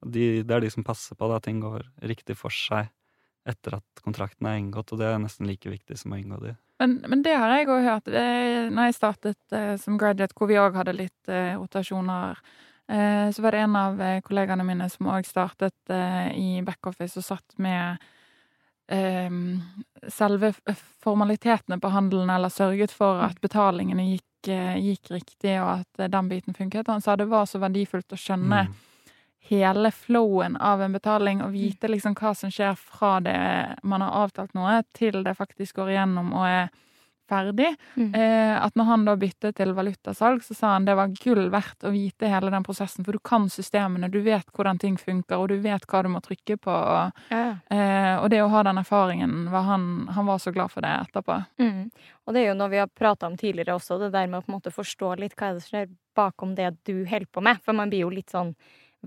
De, 0.07 0.27
det 0.45 0.55
er 0.55 0.66
de 0.66 0.71
som 0.73 0.85
passer 0.87 1.16
på 1.19 1.29
at 1.33 1.47
ting 1.47 1.62
går 1.62 1.87
riktig 2.05 2.37
for 2.38 2.53
seg 2.53 2.90
etter 3.47 3.79
at 3.79 4.03
kontrakten 4.03 4.49
er 4.51 4.59
inngått, 4.59 4.90
og 4.92 5.01
det 5.01 5.09
er 5.09 5.21
nesten 5.23 5.47
like 5.47 5.71
viktig 5.71 5.97
som 6.01 6.14
å 6.14 6.19
inngå 6.19 6.40
de. 6.42 6.57
Men, 6.83 6.99
men 7.09 7.23
det 7.25 7.37
har 7.38 7.53
jeg 7.55 7.69
òg 7.73 7.85
hørt. 7.87 8.09
Det, 8.11 8.25
når 8.75 8.90
jeg 8.90 8.97
startet 8.99 9.55
eh, 9.57 9.75
som 9.81 9.97
graduate, 10.01 10.35
hvor 10.37 10.51
vi 10.51 10.59
òg 10.61 10.77
hadde 10.77 10.97
litt 10.97 11.31
eh, 11.31 11.55
rotasjoner, 11.57 12.40
så 13.33 13.42
var 13.42 13.53
det 13.53 13.59
en 13.64 13.77
av 13.77 14.01
eh, 14.03 14.20
kollegaene 14.22 14.64
mine 14.64 14.87
som 14.92 15.09
òg 15.11 15.27
startet 15.27 15.90
eh, 15.90 16.29
i 16.38 16.62
backoffice 16.62 17.18
og 17.18 17.25
satt 17.27 17.57
med 17.59 17.99
eh, 18.88 19.31
selve 20.09 20.53
formalitetene 21.03 21.81
på 21.83 21.90
handelen, 21.90 22.31
eller 22.31 22.49
sørget 22.49 22.94
for 22.94 23.22
at 23.27 23.40
betalingene 23.42 24.07
gikk, 24.12 24.51
eh, 24.55 24.77
gikk 24.79 25.11
riktig, 25.11 25.57
og 25.62 25.81
at 25.81 26.01
eh, 26.05 26.11
den 26.12 26.29
biten 26.31 26.55
funket. 26.55 26.87
Han 26.87 27.03
sa 27.03 27.16
det 27.16 27.27
var 27.31 27.46
så 27.51 27.59
verdifullt 27.59 28.12
å 28.14 28.20
skjønne 28.20 28.66
Mm. 28.68 28.75
hele 29.49 29.90
flowen 29.94 30.57
av 30.57 30.81
en 30.83 30.92
betaling 30.92 31.42
og 31.42 31.53
vite 31.53 31.87
liksom 31.88 32.14
hva 32.18 32.35
som 32.35 32.51
skjer 32.51 32.75
fra 32.75 33.20
det 33.20 33.37
man 33.83 34.03
har 34.03 34.25
avtalt 34.25 34.55
noe, 34.55 34.83
til 34.92 35.22
det 35.22 35.37
faktisk 35.38 35.77
går 35.77 35.90
igjennom 35.94 36.33
og 36.35 36.46
er 36.46 36.68
ferdig. 37.29 37.73
Mm. 37.97 38.15
Eh, 38.15 38.55
at 38.65 38.75
når 38.79 38.85
han 38.91 39.05
da 39.09 39.15
byttet 39.21 39.57
til 39.59 39.73
valutasalg, 39.77 40.43
så 40.47 40.55
sa 40.57 40.73
han 40.75 40.87
det 40.89 40.97
var 40.99 41.12
gull 41.23 41.49
verdt 41.53 41.85
å 41.87 41.93
vite 41.95 42.31
hele 42.31 42.51
den 42.55 42.65
prosessen, 42.67 43.05
for 43.05 43.12
du 43.12 43.19
kan 43.19 43.49
systemene, 43.53 44.11
du 44.11 44.21
vet 44.25 44.47
hvordan 44.57 44.79
ting 44.83 44.97
funker, 45.01 45.37
og 45.39 45.49
du 45.53 45.57
vet 45.65 45.87
hva 45.91 46.03
du 46.07 46.11
må 46.12 46.23
trykke 46.25 46.57
på. 46.59 46.71
Og, 46.73 47.12
Ja. 47.31 47.57
eh, 47.71 48.17
og 48.23 48.31
det 48.31 48.43
å 48.43 48.49
ha 48.51 48.62
den 48.62 48.79
erfaringen, 48.79 49.51
var 49.51 49.62
han, 49.62 50.09
han 50.09 50.27
var 50.27 50.39
så 50.39 50.53
glad 50.53 50.71
for 50.71 50.81
det 50.83 50.95
etterpå. 51.07 51.39
Mm. 51.59 51.91
Og 52.27 52.35
det 52.35 52.43
er 52.43 52.49
jo 52.49 52.59
noe 52.59 52.69
vi 52.73 52.79
har 52.83 52.89
prata 52.89 53.27
om 53.27 53.37
tidligere 53.37 53.77
også, 53.77 53.99
det 54.01 54.12
der 54.12 54.27
med 54.27 54.41
å 54.41 54.47
på 54.47 54.53
en 54.53 54.59
måte 54.61 54.75
forstå 54.75 55.19
litt 55.21 55.37
hva 55.37 55.51
er 55.51 55.55
det 55.55 55.62
som 55.62 55.77
skjer 55.77 55.89
bakom 56.17 56.55
det 56.57 56.73
du 56.85 57.05
holder 57.05 57.27
på 57.31 57.43
med. 57.43 57.61
For 57.62 57.73
man 57.77 57.91
blir 57.93 58.07
jo 58.07 58.11
litt 58.11 58.31
sånn 58.33 58.55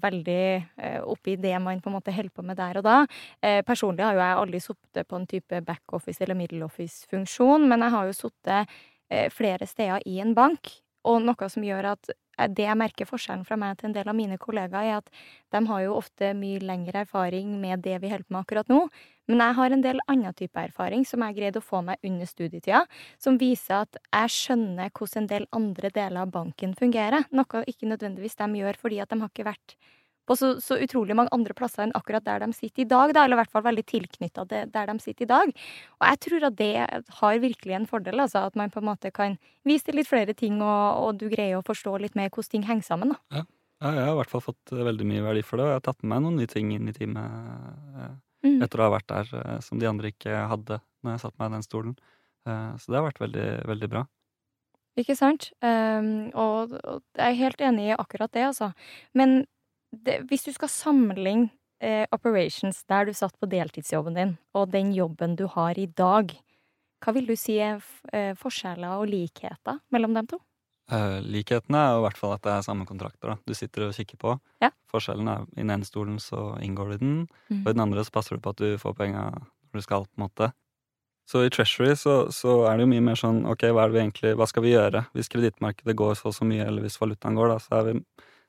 veldig 0.01 0.43
eh, 0.77 0.99
oppi 1.03 1.35
det 1.39 1.55
man 1.63 1.81
på 1.81 1.91
en 1.91 1.97
måte 1.97 2.13
holder 2.15 2.35
på 2.35 2.45
med 2.45 2.59
der 2.59 2.81
og 2.81 2.85
da. 2.87 2.97
Eh, 3.41 3.61
personlig 3.67 4.05
har 4.05 4.17
jo 4.17 4.23
jeg 4.23 4.39
aldri 4.43 4.61
sittet 4.63 5.07
på 5.09 5.19
en 5.19 5.27
type 5.29 5.63
backoffice- 5.67 6.23
eller 6.25 6.39
middleoffice-funksjon, 6.39 7.67
men 7.69 7.85
jeg 7.85 7.95
har 7.95 8.09
jo 8.09 8.17
sittet 8.17 8.79
eh, 9.09 9.27
flere 9.33 9.67
steder 9.67 10.05
i 10.09 10.19
en 10.23 10.35
bank. 10.37 10.71
Og 11.07 11.21
noe 11.23 11.49
som 11.49 11.63
gjør 11.63 11.93
at 11.93 12.11
det 12.47 12.65
jeg 12.65 12.79
merker 12.79 13.09
forskjellen 13.09 13.45
fra 13.47 13.57
meg 13.59 13.77
til 13.79 13.89
en 13.89 13.95
del 13.97 14.09
av 14.09 14.15
mine 14.17 14.37
kollegaer, 14.41 14.87
er 14.89 15.01
at 15.01 15.09
de 15.53 15.61
har 15.67 15.83
jo 15.83 15.97
ofte 15.99 16.31
mye 16.37 16.61
lengre 16.63 17.03
erfaring 17.03 17.51
med 17.61 17.83
det 17.85 17.97
vi 18.01 18.11
holder 18.11 18.27
på 18.27 18.35
med 18.35 18.41
akkurat 18.45 18.71
nå. 18.71 18.81
Men 19.29 19.43
jeg 19.43 19.57
har 19.59 19.75
en 19.75 19.83
del 19.85 19.99
annen 20.09 20.33
type 20.33 20.57
erfaring 20.57 21.03
som 21.05 21.21
jeg 21.25 21.37
greide 21.37 21.61
å 21.61 21.65
få 21.65 21.83
meg 21.85 22.01
under 22.07 22.25
studietida, 22.29 22.85
som 23.21 23.37
viser 23.37 23.83
at 23.83 23.99
jeg 24.07 24.33
skjønner 24.33 24.89
hvordan 24.89 25.23
en 25.23 25.29
del 25.29 25.45
andre 25.53 25.91
deler 25.93 26.23
av 26.23 26.33
banken 26.33 26.73
fungerer. 26.79 27.27
Noe 27.35 27.63
ikke 27.69 27.89
nødvendigvis 27.91 28.39
de 28.39 28.49
gjør 28.63 28.79
fordi 28.81 29.01
at 29.03 29.11
de 29.11 29.19
har 29.21 29.29
ikke 29.29 29.49
vært 29.51 29.77
på 30.29 30.37
så, 30.37 30.53
så 30.61 30.77
utrolig 30.79 31.17
mange 31.17 31.33
andre 31.35 31.55
plasser 31.57 31.87
enn 31.87 31.95
akkurat 31.97 32.25
der 32.27 32.45
de 32.45 32.53
sitter 32.53 32.85
i 32.85 32.89
dag, 32.89 33.13
da, 33.17 33.25
eller 33.25 33.39
i 33.39 33.41
hvert 33.41 33.53
fall 33.55 33.65
veldig 33.65 33.85
tilknytta 33.89 34.45
der 34.49 34.91
de 34.91 34.97
sitter 35.01 35.25
i 35.25 35.31
dag. 35.33 35.53
Og 35.99 36.09
jeg 36.11 36.21
tror 36.25 36.49
at 36.51 36.57
det 36.59 36.73
har 37.19 37.41
virkelig 37.43 37.77
en 37.79 37.87
fordel, 37.89 38.21
altså 38.21 38.45
at 38.47 38.59
man 38.59 38.71
på 38.73 38.83
en 38.83 38.89
måte 38.91 39.11
kan 39.15 39.39
vise 39.67 39.89
til 39.89 39.99
litt 39.99 40.09
flere 40.09 40.35
ting, 40.37 40.61
og, 40.61 40.85
og 41.03 41.19
du 41.21 41.27
greier 41.31 41.57
å 41.59 41.65
forstå 41.65 41.97
litt 42.05 42.17
mer 42.19 42.29
hvordan 42.29 42.53
ting 42.53 42.67
henger 42.69 42.87
sammen. 42.87 43.15
da. 43.15 43.43
Ja, 43.79 43.93
jeg 43.95 44.05
har 44.05 44.13
i 44.13 44.19
hvert 44.19 44.31
fall 44.31 44.43
fått 44.43 44.73
eh, 44.75 44.85
veldig 44.85 45.05
mye 45.07 45.23
verdi 45.23 45.43
for 45.47 45.59
det, 45.59 45.65
og 45.67 45.73
jeg 45.73 45.79
har 45.79 45.85
tatt 45.87 46.01
med 46.03 46.11
meg 46.13 46.23
noen 46.25 46.39
nye 46.41 46.51
ting 46.51 46.71
inn 46.75 46.89
i 46.91 46.95
teamet 46.95 47.99
eh, 47.99 48.17
Mm. 48.39 48.61
etter 48.63 48.79
å 48.79 48.85
ha 48.85 48.91
vært 48.93 49.09
der, 49.11 49.31
eh, 49.35 49.57
som 49.59 49.81
de 49.81 49.87
andre 49.89 50.13
ikke 50.13 50.31
hadde 50.47 50.77
når 51.03 51.11
jeg 51.11 51.21
satte 51.25 51.41
meg 51.41 51.49
i 51.49 51.55
den 51.57 51.65
stolen. 51.65 51.97
Så 52.47 52.87
det 52.87 52.95
har 52.95 53.03
vært 53.03 53.19
veldig, 53.19 53.47
veldig 53.67 53.89
bra. 53.91 54.05
Ikke 54.97 55.15
sant? 55.19 55.49
Um, 55.61 56.31
og, 56.33 56.71
og 56.79 57.01
jeg 57.19 57.25
er 57.27 57.37
helt 57.39 57.61
enig 57.67 57.89
i 57.89 57.97
akkurat 57.99 58.31
det, 58.35 58.45
altså. 58.47 58.71
Men 59.13 59.43
det, 59.91 60.19
hvis 60.29 60.43
du 60.45 60.51
skal 60.55 60.69
sammenligne 60.71 61.49
eh, 61.81 62.05
operations 62.15 62.83
der 62.89 63.05
du 63.09 63.13
satt 63.17 63.35
på 63.39 63.49
deltidsjobben 63.49 64.15
din, 64.17 64.35
og 64.55 64.69
den 64.73 64.91
jobben 64.93 65.35
du 65.39 65.47
har 65.47 65.77
i 65.79 65.87
dag, 65.87 66.33
hva 66.99 67.13
vil 67.15 67.25
du 67.29 67.35
si 67.39 67.57
er 67.63 67.79
eh, 68.13 68.33
forskjeller 68.35 68.99
og 68.99 69.07
likheter 69.07 69.79
mellom 69.95 70.13
dem 70.17 70.27
to? 70.27 70.39
Eh, 70.91 71.19
likhetene 71.21 71.77
er 71.79 71.91
jo 71.93 71.99
i 72.01 72.05
hvert 72.07 72.17
fall 72.19 72.33
at 72.35 72.41
det 72.43 72.51
er 72.55 72.65
samme 72.65 72.85
kontrakter. 72.89 73.29
da. 73.29 73.37
Du 73.45 73.53
sitter 73.53 73.87
og 73.87 73.93
kikker 73.95 74.17
på. 74.19 74.39
Ja. 74.61 74.71
Forskjellen 74.91 75.27
er 75.29 75.43
i 75.53 75.61
den 75.61 75.69
ene 75.75 75.85
stolen 75.87 76.17
så 76.19 76.55
inngår 76.65 76.89
du 76.89 76.93
i 76.95 77.03
den, 77.03 77.27
Mm. 77.49 77.61
og 77.63 77.69
i 77.69 77.73
den 77.73 77.81
andre 77.85 78.03
så 78.05 78.11
passer 78.11 78.35
du 78.35 78.41
på 78.41 78.49
at 78.49 78.57
du 78.57 78.77
får 78.77 78.95
penga 78.97 79.29
når 79.71 79.79
du 79.79 79.81
skal, 79.85 80.05
på 80.05 80.17
en 80.17 80.25
måte. 80.27 80.51
Så 81.29 81.43
i 81.45 81.49
Treasury 81.53 81.93
så, 81.93 82.31
så 82.33 82.65
er 82.65 82.77
det 82.77 82.87
jo 82.87 82.89
mye 82.89 83.03
mer 83.05 83.15
sånn 83.15 83.43
ok, 83.45 83.67
hva 83.69 83.83
er 83.85 83.93
egentlig, 84.01 84.33
hva 84.35 84.47
skal 84.49 84.63
vi 84.65 84.71
gjøre? 84.73 85.05
Hvis 85.13 85.29
kredittmarkedet 85.29 85.95
går 85.95 86.15
så 86.17 86.31
og 86.31 86.33
så 86.33 86.45
mye, 86.49 86.65
eller 86.65 86.81
hvis 86.81 86.97
valutaen 86.97 87.37
går, 87.37 87.53
da, 87.53 87.57
så 87.61 87.77
er 87.79 87.83
vi 87.85 87.99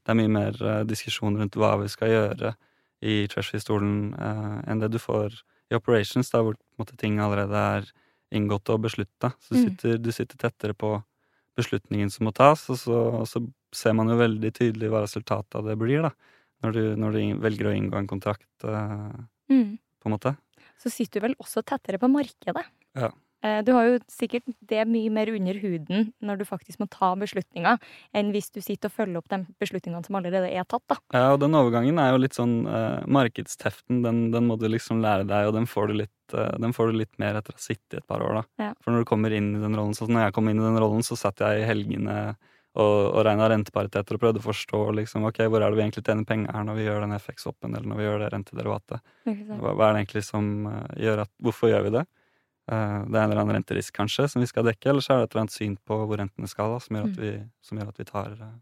det 0.04 0.12
er 0.14 0.18
mye 0.20 0.32
mer 0.32 0.56
eh, 0.62 0.82
diskusjon 0.88 1.36
rundt 1.38 1.56
hva 1.60 1.74
vi 1.82 1.88
skal 1.92 2.08
gjøre 2.12 2.54
i 3.02 3.26
Treasury-stolen 3.32 4.14
eh, 4.16 4.56
enn 4.70 4.80
det 4.82 4.90
du 4.92 4.98
får 4.98 5.36
i 5.70 5.76
Operations, 5.78 6.30
da 6.32 6.42
hvor 6.42 6.56
måte, 6.80 6.96
ting 6.98 7.18
allerede 7.22 7.54
er 7.76 7.90
inngått 8.34 8.68
og 8.70 8.82
beslutta. 8.86 9.32
Så 9.40 9.54
du 9.54 9.58
Mm. 9.60 9.64
sitter, 9.68 9.98
du 9.98 10.10
sitter 10.12 10.36
tettere 10.38 10.74
på 10.74 11.02
beslutningen 11.58 12.10
som 12.10 12.26
må 12.26 12.32
tas, 12.34 12.68
og 12.70 12.76
så, 12.78 12.98
og 13.20 13.26
så 13.28 13.42
ser 13.74 13.92
man 13.94 14.08
jo 14.08 14.16
veldig 14.18 14.52
tydelig 14.54 14.90
hva 14.90 15.02
resultatet 15.04 15.54
av 15.58 15.66
det 15.66 15.76
blir, 15.78 16.02
da. 16.02 16.10
Når 16.62 16.72
du, 16.76 16.82
når 16.96 17.12
du 17.16 17.20
velger 17.40 17.70
å 17.70 17.74
inngå 17.76 17.96
en 17.98 18.06
kontrakt, 18.10 18.46
uh, 18.64 19.10
Mm. 19.50 19.78
på 20.00 20.06
en 20.08 20.12
måte. 20.14 20.36
Så 20.78 20.90
sitter 20.92 21.20
du 21.20 21.26
vel 21.28 21.34
også 21.42 21.62
tettere 21.64 21.98
på 21.98 22.08
markedet. 22.10 22.64
Ja. 22.94 23.10
Eh, 23.42 23.62
Du 23.64 23.72
har 23.72 23.87
jo 23.88 23.98
sikkert 24.11 24.44
det 24.68 24.83
mye 24.88 25.11
mer 25.12 25.31
under 25.33 25.57
huden 25.62 26.12
når 26.20 26.40
du 26.40 26.44
faktisk 26.48 26.81
må 26.83 26.88
ta 26.92 27.12
beslutninger, 27.16 27.79
enn 28.16 28.33
hvis 28.35 28.50
du 28.53 28.61
sitter 28.61 28.90
og 28.90 28.96
følger 28.96 29.20
opp 29.20 29.31
de 29.33 29.40
beslutningene 29.62 30.05
som 30.07 30.18
allerede 30.20 30.50
er 30.50 30.66
tatt, 30.68 30.85
da. 30.90 30.98
Ja, 31.16 31.33
og 31.35 31.40
den 31.40 31.57
overgangen 31.57 31.98
er 32.03 32.12
jo 32.12 32.20
litt 32.20 32.37
sånn 32.37 32.66
uh, 32.68 33.00
Markedsteften, 33.09 34.03
den, 34.05 34.31
den 34.35 34.46
må 34.48 34.59
du 34.61 34.68
liksom 34.68 35.00
lære 35.05 35.24
deg, 35.29 35.48
og 35.48 35.57
den 35.57 35.68
får 35.70 35.88
du 35.88 35.98
litt, 36.03 36.16
uh, 36.37 36.53
den 36.61 36.76
får 36.76 36.92
du 36.92 37.00
litt 37.00 37.16
mer 37.22 37.40
etter 37.40 37.57
å 37.57 37.59
ha 37.59 37.64
sittet 37.64 37.96
i 37.96 38.03
et 38.03 38.09
par 38.11 38.24
år, 38.26 38.42
da. 38.42 38.44
Ja. 38.68 38.70
For 38.85 38.92
når 38.92 39.05
du 39.05 39.11
kommer 39.11 39.33
inn 39.33 39.55
i 39.57 39.64
den 39.64 39.76
rollen, 39.79 39.96
så 39.96 40.09
når 40.11 40.29
jeg 40.29 40.37
kom 40.37 40.53
inn 40.53 40.61
i 40.61 40.66
den 40.68 40.81
rollen, 40.83 41.07
så 41.07 41.16
satt 41.18 41.40
jeg 41.40 41.62
i 41.62 41.68
helgene 41.68 42.20
og, 42.79 43.16
og 43.16 43.24
regna 43.26 43.48
rentepariteter 43.50 44.14
og 44.14 44.22
prøvde 44.22 44.38
å 44.42 44.46
forstå 44.46 44.85
liksom, 45.00 45.24
ok, 45.26 45.42
hvor 45.50 45.64
er 45.64 45.72
det 45.72 45.81
vi 45.81 45.87
egentlig 45.88 46.05
tjener 46.07 46.29
penger 46.29 46.55
her 46.55 46.68
når 46.68 46.79
vi 46.79 46.85
gjør 46.87 47.03
den 47.07 47.16
FX-oppen, 47.18 47.72
eller 47.74 47.88
når 47.90 47.98
vi 47.98 48.07
gjør 48.07 48.22
det 48.22 48.31
rentederivatet. 48.37 49.03
Hva, 49.26 49.72
hva 49.74 49.88
er 49.88 49.96
det 49.96 50.05
egentlig 50.05 50.22
som 50.29 50.50
uh, 50.68 50.85
gjør 51.00 51.24
at 51.24 51.33
Hvorfor 51.42 51.72
gjør 51.72 51.88
vi 51.88 51.94
det? 51.98 52.05
Eh, 52.70 52.98
det 53.11 53.18
er 53.18 53.24
en 53.24 53.30
eller 53.33 53.42
annen 53.42 53.56
renterisk, 53.59 53.92
kanskje, 53.98 54.28
som 54.30 54.40
vi 54.44 54.46
skal 54.46 54.64
dekke, 54.68 54.87
eller 54.92 55.02
så 55.02 55.14
er 55.16 55.22
det 55.24 55.28
et 55.30 55.35
eller 55.35 55.44
annet 55.46 55.56
syn 55.59 55.76
på 55.88 56.00
hvor 56.06 56.20
rentene 56.22 56.46
skal, 56.50 56.70
da, 56.76 56.78
som 56.85 56.96
gjør 56.96 57.09
at 57.11 57.16
Mm. 57.16 57.22
vi, 57.24 57.33
som 57.66 57.78
gjør 57.80 57.88
at 57.90 57.98
vi 57.98 58.04
tar 58.04 58.30
eh, 58.38 58.56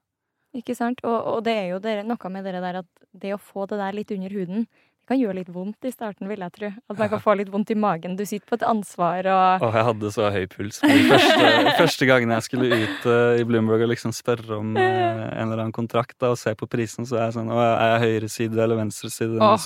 Ikke 0.63 0.75
sant? 0.77 1.01
Og, 1.05 1.19
og 1.37 1.43
det 1.45 1.53
er 1.61 1.67
jo 1.75 1.79
dere, 1.85 2.05
noe 2.09 2.31
med 2.33 2.45
dere 2.49 2.61
der 2.65 2.79
at 2.81 2.87
det 3.13 3.35
å 3.37 3.39
få 3.41 3.67
det 3.69 3.77
der 3.79 3.93
litt 3.93 4.11
under 4.17 4.31
huden, 4.33 4.65
det 4.65 5.07
kan 5.17 5.21
gjøre 5.21 5.37
litt 5.39 5.49
vondt 5.53 5.85
i 5.89 5.91
starten, 5.93 6.29
vil 6.29 6.41
jeg 6.45 6.53
tro. 6.53 6.69
At 6.91 6.99
man 6.99 7.09
kan 7.09 7.21
få 7.27 7.35
litt 7.37 7.49
vondt 7.53 7.71
i 7.73 7.77
magen. 7.77 8.17
Du 8.17 8.25
sitter 8.29 8.45
på 8.49 8.57
et 8.59 8.65
ansvar 8.69 9.25
og 9.29 9.63
Åh, 9.69 9.77
jeg 9.77 9.85
hadde 9.91 10.11
så 10.13 10.31
høy 10.33 10.47
puls. 10.53 10.81
De 10.81 10.99
første, 11.09 11.53
første 11.83 12.09
gangen 12.09 12.31
jeg 12.37 12.43
skulle 12.49 12.69
ut 12.81 13.07
uh, 13.09 13.37
i 13.41 13.45
Bloomberg 13.49 13.85
og 13.87 13.93
liksom 13.93 14.13
spørre 14.17 14.57
om 14.61 14.73
uh, 14.77 14.83
en 14.83 15.47
eller 15.51 15.63
annen 15.67 15.73
kontrakt 15.77 16.17
da, 16.21 16.33
og 16.33 16.41
se 16.41 16.53
på 16.57 16.69
prisen, 16.69 17.05
så 17.09 17.17
er 17.21 17.27
jeg 17.29 17.39
sånn 17.39 17.53
Å, 17.53 17.61
er 17.61 17.95
jeg 17.95 18.05
høyre 18.09 18.29
side 18.33 18.61
eller 18.65 18.77
venstre 18.81 19.09
side? 19.13 19.37
Åh. 19.41 19.57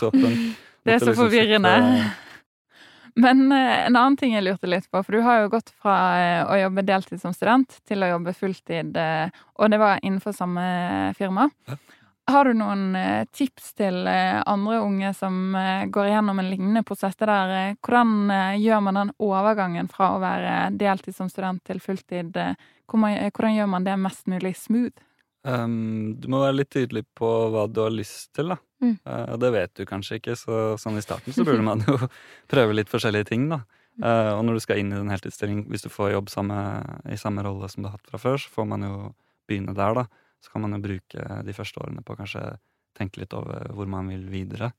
Det 0.82 0.94
er 0.94 0.98
så 0.98 1.10
liksom 1.12 1.24
forvirrende. 1.26 1.74
sitte- 1.78 2.30
Men 3.14 3.52
eh, 3.52 3.86
en 3.86 3.96
annen 3.96 4.16
ting 4.16 4.34
jeg 4.34 4.44
lurte 4.44 4.68
litt 4.70 4.88
på, 4.90 5.02
for 5.04 5.12
du 5.12 5.24
har 5.24 5.42
jo 5.42 5.52
gått 5.52 5.72
fra 5.82 5.96
eh, 6.16 6.42
å 6.48 6.58
jobbe 6.62 6.84
deltid 6.88 7.20
som 7.20 7.34
student 7.36 7.80
til 7.88 8.04
å 8.04 8.12
jobbe 8.14 8.32
fulltid, 8.36 8.96
eh, 8.96 9.42
og 9.60 9.72
det 9.72 9.80
var 9.82 10.00
innenfor 10.02 10.36
samme 10.36 10.64
firma. 11.18 11.48
Har 12.30 12.46
du 12.46 12.54
noen 12.54 12.94
tips 13.34 13.72
til 13.76 14.06
andre 14.06 14.76
unge 14.78 15.10
som 15.18 15.56
går 15.90 16.06
igjennom 16.06 16.38
en 16.38 16.50
lignende 16.52 16.84
prosess? 16.86 17.16
Det 17.18 17.26
der, 17.26 17.74
hvordan 17.82 18.30
gjør 18.62 18.84
man 18.86 18.98
den 19.00 19.10
overgangen 19.26 19.90
fra 19.90 20.12
å 20.14 20.20
være 20.22 20.52
deltid 20.78 21.16
som 21.16 21.28
student 21.28 21.64
til 21.66 21.82
fulltid? 21.82 22.38
hvordan 22.86 23.56
gjør 23.56 23.72
man 23.74 23.88
det 23.88 23.98
mest 23.98 24.30
mulig 24.30 24.54
smooth? 24.54 25.02
Um, 25.42 26.14
du 26.14 26.30
må 26.30 26.44
være 26.44 26.60
litt 26.60 26.70
tydelig 26.70 27.02
på 27.18 27.28
hva 27.50 27.66
du 27.66 27.82
har 27.82 27.90
lyst 27.90 28.30
til, 28.38 28.54
da. 28.54 28.60
Mm. 28.82 28.96
Eh, 29.06 29.26
og 29.32 29.38
det 29.42 29.52
vet 29.54 29.74
du 29.78 29.84
kanskje 29.88 30.18
ikke, 30.18 30.36
så 30.38 30.62
sånn 30.80 30.98
i 30.98 31.04
starten 31.04 31.34
så 31.34 31.46
burde 31.46 31.62
man 31.64 31.84
jo 31.86 31.96
prøve 32.52 32.76
litt 32.76 32.90
forskjellige 32.92 33.30
ting, 33.30 33.46
da. 33.52 33.62
Eh, 34.02 34.32
og 34.34 34.42
når 34.48 34.58
du 34.58 34.64
skal 34.64 34.80
inn 34.82 34.92
i 34.92 34.98
en 34.98 35.12
heltidsstilling, 35.12 35.66
hvis 35.70 35.86
du 35.86 35.90
får 35.92 36.14
jobb 36.16 36.32
samme, 36.32 36.58
i 37.12 37.18
samme 37.20 37.44
rolle 37.46 37.70
som 37.70 37.84
du 37.84 37.90
har 37.90 37.98
hatt 37.98 38.10
fra 38.10 38.20
før, 38.20 38.40
så 38.42 38.52
får 38.52 38.68
man 38.74 38.86
jo 38.86 38.96
begynne 39.50 39.76
der, 39.78 40.02
da. 40.02 40.06
Så 40.42 40.50
kan 40.50 40.64
man 40.64 40.74
jo 40.74 40.82
bruke 40.82 41.26
de 41.46 41.54
første 41.54 41.82
årene 41.82 42.02
på 42.02 42.16
å 42.16 42.18
kanskje 42.18 42.42
tenke 42.98 43.22
litt 43.22 43.34
over 43.36 43.70
hvor 43.76 43.88
man 43.88 44.10
vil 44.10 44.24
videre. 44.32 44.72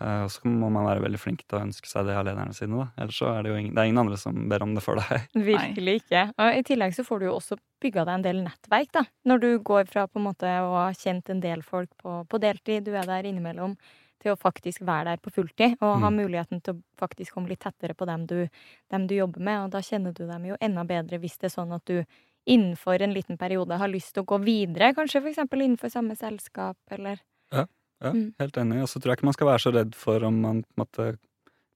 Eh, 0.00 0.22
og 0.24 0.30
så 0.30 0.40
må 0.48 0.68
man 0.70 0.86
være 0.86 1.02
veldig 1.02 1.18
flink 1.18 1.42
til 1.46 1.58
å 1.58 1.62
ønske 1.64 1.88
seg 1.90 2.06
det 2.06 2.14
av 2.16 2.24
lederne 2.28 2.54
sine, 2.54 2.76
da. 2.78 2.86
Ellers 3.02 3.18
så 3.18 3.30
er 3.32 3.42
det 3.42 3.50
jo 3.52 3.56
ingen, 3.58 3.74
det 3.74 3.82
er 3.82 3.90
ingen 3.90 4.02
andre 4.04 4.16
som 4.20 4.48
ber 4.48 4.62
om 4.62 4.74
det 4.76 4.82
for 4.84 5.00
deg. 5.00 5.26
Virkelig 5.50 5.94
ikke. 6.02 6.22
Og 6.38 6.58
I 6.60 6.62
tillegg 6.68 6.94
så 6.96 7.04
får 7.06 7.20
du 7.22 7.26
jo 7.26 7.34
også 7.40 7.58
bygga 7.82 8.04
deg 8.06 8.14
en 8.20 8.26
del 8.26 8.42
nettverk, 8.44 8.90
da. 8.92 9.04
Når 9.26 9.40
du 9.42 9.48
går 9.66 9.86
fra 9.90 10.06
på 10.06 10.20
en 10.20 10.26
måte 10.28 10.46
å 10.62 10.72
ha 10.76 10.88
kjent 10.96 11.30
en 11.34 11.40
del 11.40 11.62
folk 11.66 11.90
på, 12.02 12.22
på 12.28 12.40
deltid, 12.42 12.84
du 12.86 12.92
er 12.96 13.06
der 13.08 13.26
innimellom, 13.28 13.76
til 14.22 14.32
å 14.32 14.38
faktisk 14.40 14.80
være 14.88 15.10
der 15.12 15.18
på 15.22 15.30
fulltid. 15.30 15.74
Og 15.84 15.98
ha 16.00 16.08
Mm. 16.10 16.16
muligheten 16.22 16.62
til 16.64 16.74
å 16.74 16.80
faktisk 16.98 17.34
komme 17.36 17.48
litt 17.52 17.60
tettere 17.60 17.94
på 17.94 18.06
dem 18.08 18.24
du, 18.26 18.48
dem 18.90 19.06
du 19.06 19.14
jobber 19.14 19.40
med. 19.44 19.64
Og 19.66 19.70
da 19.74 19.82
kjenner 19.84 20.14
du 20.16 20.24
dem 20.26 20.46
jo 20.48 20.56
enda 20.60 20.84
bedre 20.88 21.18
hvis 21.20 21.36
det 21.38 21.50
er 21.50 21.56
sånn 21.60 21.74
at 21.76 21.84
du 21.84 22.00
innenfor 22.48 23.02
en 23.02 23.12
liten 23.12 23.36
periode 23.36 23.76
har 23.76 23.88
lyst 23.90 24.14
til 24.14 24.22
å 24.22 24.26
gå 24.30 24.38
videre, 24.44 24.92
kanskje 24.94 25.20
f.eks. 25.20 25.42
innenfor 25.52 25.90
samme 25.92 26.16
selskap, 26.16 26.76
eller 26.90 27.18
Ja, 27.52 27.66
Mm. 28.04 28.34
helt 28.38 28.56
enig. 28.60 28.82
Og 28.84 28.90
så 28.90 29.00
tror 29.00 29.12
jeg 29.12 29.20
ikke 29.20 29.30
man 29.30 29.38
skal 29.38 29.50
være 29.52 29.64
så 29.64 29.72
redd 29.74 29.96
for 29.96 30.24
om 30.28 30.40
man 30.42 30.62
på 30.62 30.76
en 30.76 30.84
måte 30.84 31.08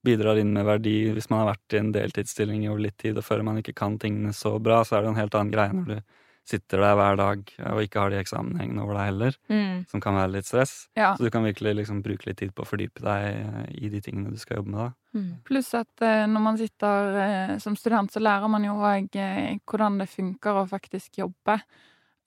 bidrar 0.05 0.39
inn 0.41 0.53
med 0.53 0.65
verdi 0.65 0.95
hvis 1.13 1.29
man 1.29 1.43
har 1.43 1.51
vært 1.53 1.75
i 1.75 1.79
en 1.81 1.91
deltidsstilling 1.93 2.65
over 2.71 2.87
litt 2.87 2.97
tid 3.01 3.19
og 3.19 3.25
føler 3.25 3.45
man 3.45 3.61
ikke 3.61 3.77
kan 3.77 3.99
tingene 4.01 4.33
så 4.33 4.55
bra, 4.57 4.81
så 4.85 4.97
er 4.97 5.05
det 5.05 5.11
en 5.11 5.21
helt 5.21 5.37
annen 5.37 5.53
greie 5.53 5.75
når 5.77 5.89
du 5.91 6.17
sitter 6.51 6.81
der 6.81 6.95
hver 6.97 7.19
dag 7.19 7.51
og 7.69 7.83
ikke 7.83 8.01
har 8.01 8.11
de 8.11 8.17
eksamene 8.19 8.63
hengende 8.63 8.83
over 8.83 8.97
deg 8.97 9.09
heller, 9.11 9.37
mm. 9.51 9.75
som 9.91 10.01
kan 10.03 10.17
være 10.17 10.33
litt 10.33 10.47
stress. 10.49 10.73
Ja. 10.97 11.13
Så 11.15 11.27
du 11.27 11.29
kan 11.33 11.45
virkelig 11.45 11.75
liksom 11.77 12.01
bruke 12.05 12.27
litt 12.27 12.39
tid 12.41 12.53
på 12.57 12.65
å 12.65 12.67
fordype 12.67 13.05
deg 13.05 13.27
eh, 13.29 13.67
i 13.85 13.91
de 13.93 14.01
tingene 14.03 14.33
du 14.33 14.41
skal 14.41 14.59
jobbe 14.59 14.73
med 14.73 14.81
da. 14.81 14.89
Mm. 15.17 15.29
Pluss 15.47 15.69
at 15.77 16.05
eh, 16.07 16.25
når 16.31 16.45
man 16.47 16.59
sitter 16.59 17.21
eh, 17.27 17.55
som 17.63 17.77
student, 17.79 18.11
så 18.11 18.23
lærer 18.23 18.51
man 18.51 18.65
jo 18.67 18.75
òg 18.79 19.21
eh, 19.21 19.53
hvordan 19.69 20.01
det 20.01 20.09
funker 20.11 20.63
å 20.63 20.67
faktisk 20.71 21.21
jobbe. 21.21 21.59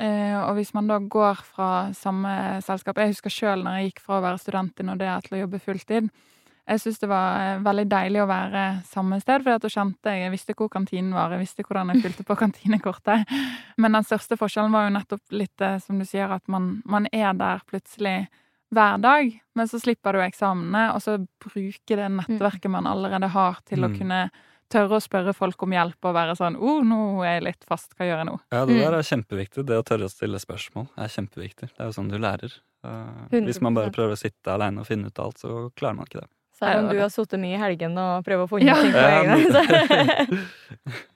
Eh, 0.02 0.36
og 0.42 0.56
hvis 0.58 0.72
man 0.74 0.88
da 0.90 0.98
går 0.98 1.38
fra 1.46 1.66
samme 1.94 2.30
selskap 2.66 2.98
Jeg 2.98 3.12
husker 3.12 3.30
sjøl 3.30 3.60
når 3.62 3.76
jeg 3.78 3.92
gikk 3.92 4.00
fra 4.02 4.16
å 4.18 4.24
være 4.24 4.40
student 4.42 4.72
til 4.74 4.88
Nordea 4.88 5.20
til 5.22 5.36
å 5.36 5.42
jobbe 5.44 5.60
fulltid. 5.62 6.08
Jeg 6.64 6.80
syns 6.80 6.98
det 6.98 7.08
var 7.10 7.36
eh, 7.44 7.60
veldig 7.62 7.84
deilig 7.92 8.22
å 8.24 8.26
være 8.26 8.62
samme 8.88 9.20
sted, 9.20 9.44
for 9.44 9.60
da 9.60 9.70
kjente 9.70 10.14
jeg 10.14 10.24
Jeg 10.24 10.32
visste 10.32 10.56
hvor 10.58 10.70
kantinen 10.72 11.12
var, 11.14 11.30
jeg 11.36 11.44
visste 11.44 11.62
hvordan 11.66 11.92
jeg 11.94 12.02
fylte 12.06 12.24
på 12.26 12.36
kantinekortet. 12.42 13.34
Men 13.78 13.92
den 13.98 14.06
største 14.08 14.38
forskjellen 14.40 14.72
var 14.74 14.88
jo 14.88 14.96
nettopp 14.96 15.36
litt 15.36 15.60
eh, 15.60 15.78
som 15.84 16.00
du 16.00 16.08
sier, 16.08 16.32
at 16.32 16.42
man, 16.48 16.80
man 16.84 17.06
er 17.12 17.30
der 17.38 17.62
plutselig 17.68 18.26
hver 18.74 18.98
dag, 18.98 19.28
men 19.54 19.68
så 19.70 19.78
slipper 19.78 20.16
du 20.16 20.24
eksamene, 20.24 20.88
og 20.96 21.02
så 21.04 21.20
bruke 21.44 21.94
det 21.94 22.08
nettverket 22.10 22.72
man 22.72 22.88
allerede 22.90 23.28
har, 23.30 23.60
til 23.68 23.84
å 23.84 23.92
Mm. 23.92 23.98
kunne 24.00 24.30
tørre 24.72 24.96
å 24.98 25.02
spørre 25.02 25.34
folk 25.34 25.62
om 25.62 25.70
hjelp 25.72 26.04
og 26.04 26.14
være 26.14 26.36
sånn 26.36 26.56
'Å, 26.56 26.62
oh, 26.62 26.82
nå 26.82 27.22
er 27.24 27.34
jeg 27.40 27.42
litt 27.44 27.64
fast, 27.64 27.94
hva 27.96 28.06
gjør 28.06 28.18
jeg 28.22 28.26
nå?' 28.26 28.40
Ja, 28.52 28.64
det 28.66 28.74
Mm. 28.74 28.80
der 28.84 28.94
er 28.98 29.02
kjempeviktig. 29.02 29.66
Det 29.66 29.76
å 29.78 29.84
tørre 29.84 30.04
å 30.04 30.10
stille 30.10 30.38
spørsmål 30.38 30.88
er 30.98 31.08
kjempeviktig. 31.08 31.68
Det 31.74 31.80
er 31.80 31.84
jo 31.90 31.92
sånn 31.98 32.10
du 32.10 32.18
lærer. 32.18 32.52
Eh, 32.84 33.40
hvis 33.40 33.60
man 33.62 33.74
bare 33.74 33.90
prøver 33.90 34.12
å 34.12 34.18
sitte 34.18 34.46
aleine 34.52 34.78
og 34.80 34.86
finne 34.86 35.06
ut 35.06 35.18
alt, 35.18 35.38
så 35.38 35.70
klarer 35.74 35.96
man 35.96 36.06
ikke 36.06 36.20
det. 36.20 36.28
Selv 36.54 36.84
om 36.84 36.88
du 36.90 37.00
har 37.00 37.08
sittet 37.08 37.40
mye 37.40 37.56
i 37.56 37.58
helgen 37.58 37.96
og 37.98 38.24
prøvd 38.24 38.44
å 38.44 38.48
få 38.48 38.62
Ja. 38.62 38.74
ting 38.74 38.92
på 38.92 38.98
egen 38.98 39.30
hånd. 39.30 41.04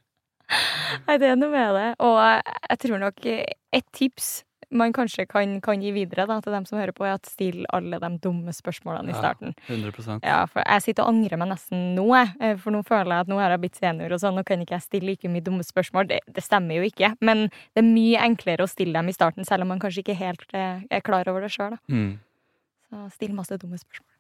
Nei, 1.07 1.17
det 1.19 1.29
er 1.29 1.37
noe 1.37 1.51
med 1.53 1.75
det. 1.77 1.89
Og 2.01 2.43
jeg 2.71 2.79
tror 2.79 2.99
nok 3.03 3.27
et 3.27 3.85
tips 3.93 4.45
man 4.71 4.93
kanskje 4.93 5.25
kan, 5.29 5.61
kan 5.65 5.81
gi 5.81 5.93
videre 5.93 6.27
da, 6.29 6.41
til 6.45 6.53
dem 6.53 6.65
som 6.69 6.79
hører 6.79 6.93
på, 6.93 7.05
er 7.09 7.15
at 7.17 7.27
still 7.27 7.65
alle 7.73 7.99
de 8.03 8.11
dumme 8.21 8.53
spørsmålene 8.53 9.09
i 9.09 9.15
Ja. 9.15 9.19
starten. 9.23 9.55
100% 9.69 10.21
Ja, 10.25 10.45
for 10.47 10.63
jeg 10.67 10.83
sitter 10.83 11.03
og 11.07 11.15
angrer 11.15 11.39
meg 11.39 11.49
nesten 11.49 11.95
nå, 11.97 12.05
jeg. 12.15 12.35
Eh, 12.41 12.57
For 12.57 12.71
nå 12.71 12.83
føler 12.85 13.13
jeg 13.17 13.21
at 13.21 13.29
nå 13.29 13.39
har 13.41 13.51
jeg 13.51 13.61
blitt 13.61 13.77
senior 13.81 14.13
og 14.13 14.21
sånn, 14.21 14.35
nå 14.37 14.45
kan 14.45 14.61
ikke 14.61 14.77
jeg 14.77 14.83
stille 14.83 15.07
like 15.07 15.29
mye 15.29 15.41
dumme 15.43 15.65
spørsmål. 15.65 16.09
Det, 16.09 16.21
det 16.33 16.45
stemmer 16.45 16.77
jo 16.77 16.83
ikke. 16.83 17.15
Men 17.21 17.49
det 17.49 17.81
er 17.81 17.89
mye 17.89 18.19
enklere 18.29 18.67
å 18.67 18.69
stille 18.69 18.93
dem 18.93 19.09
i 19.09 19.13
starten, 19.17 19.45
selv 19.49 19.63
om 19.63 19.69
man 19.69 19.79
kanskje 19.81 20.05
ikke 20.05 20.17
helt 20.19 20.45
eh, 20.53 20.83
er 20.91 21.01
klar 21.01 21.29
over 21.29 21.41
det 21.41 21.51
sjøl. 21.51 21.79
mm. 21.89 22.19
Så 22.89 23.11
still 23.13 23.33
masse 23.37 23.57
dumme 23.61 23.77
spørsmål. 23.79 24.13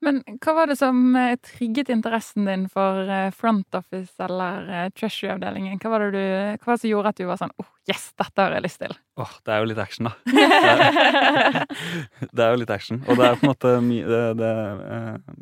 Men 0.00 0.22
hva 0.40 0.54
var 0.56 0.70
det 0.70 0.78
som 0.80 1.16
eh, 1.16 1.36
trigget 1.44 1.90
interessen 1.92 2.46
din 2.48 2.64
for 2.72 3.04
eh, 3.04 3.28
front 3.36 3.76
office 3.76 4.16
eller 4.24 4.68
eh, 4.68 4.88
treasury-avdelingen? 4.96 5.76
Hva 5.82 5.92
var 5.92 6.06
det 6.06 6.10
du, 6.14 6.24
hva 6.56 6.70
var 6.70 6.78
det 6.78 6.84
som 6.84 6.92
gjorde 6.92 7.12
at 7.12 7.20
du 7.20 7.26
var 7.28 7.40
sånn 7.40 7.52
oh, 7.60 7.68
yes, 7.90 8.06
dette 8.16 8.40
har 8.40 8.56
jeg 8.56 8.64
lyst 8.64 8.80
til'? 8.80 8.96
Åh, 9.20 9.34
det 9.44 9.54
er 9.54 9.60
jo 9.60 9.68
litt 9.68 9.82
action, 9.84 10.08
da. 10.08 10.14
det 12.36 12.46
er 12.46 12.54
jo 12.54 12.62
litt 12.62 12.72
action. 12.72 13.02
Og 13.06 13.20
det 13.20 13.28
er 13.28 13.36
på 13.36 13.44
en 13.44 13.52
måte 13.52 13.74
mye 13.84 14.22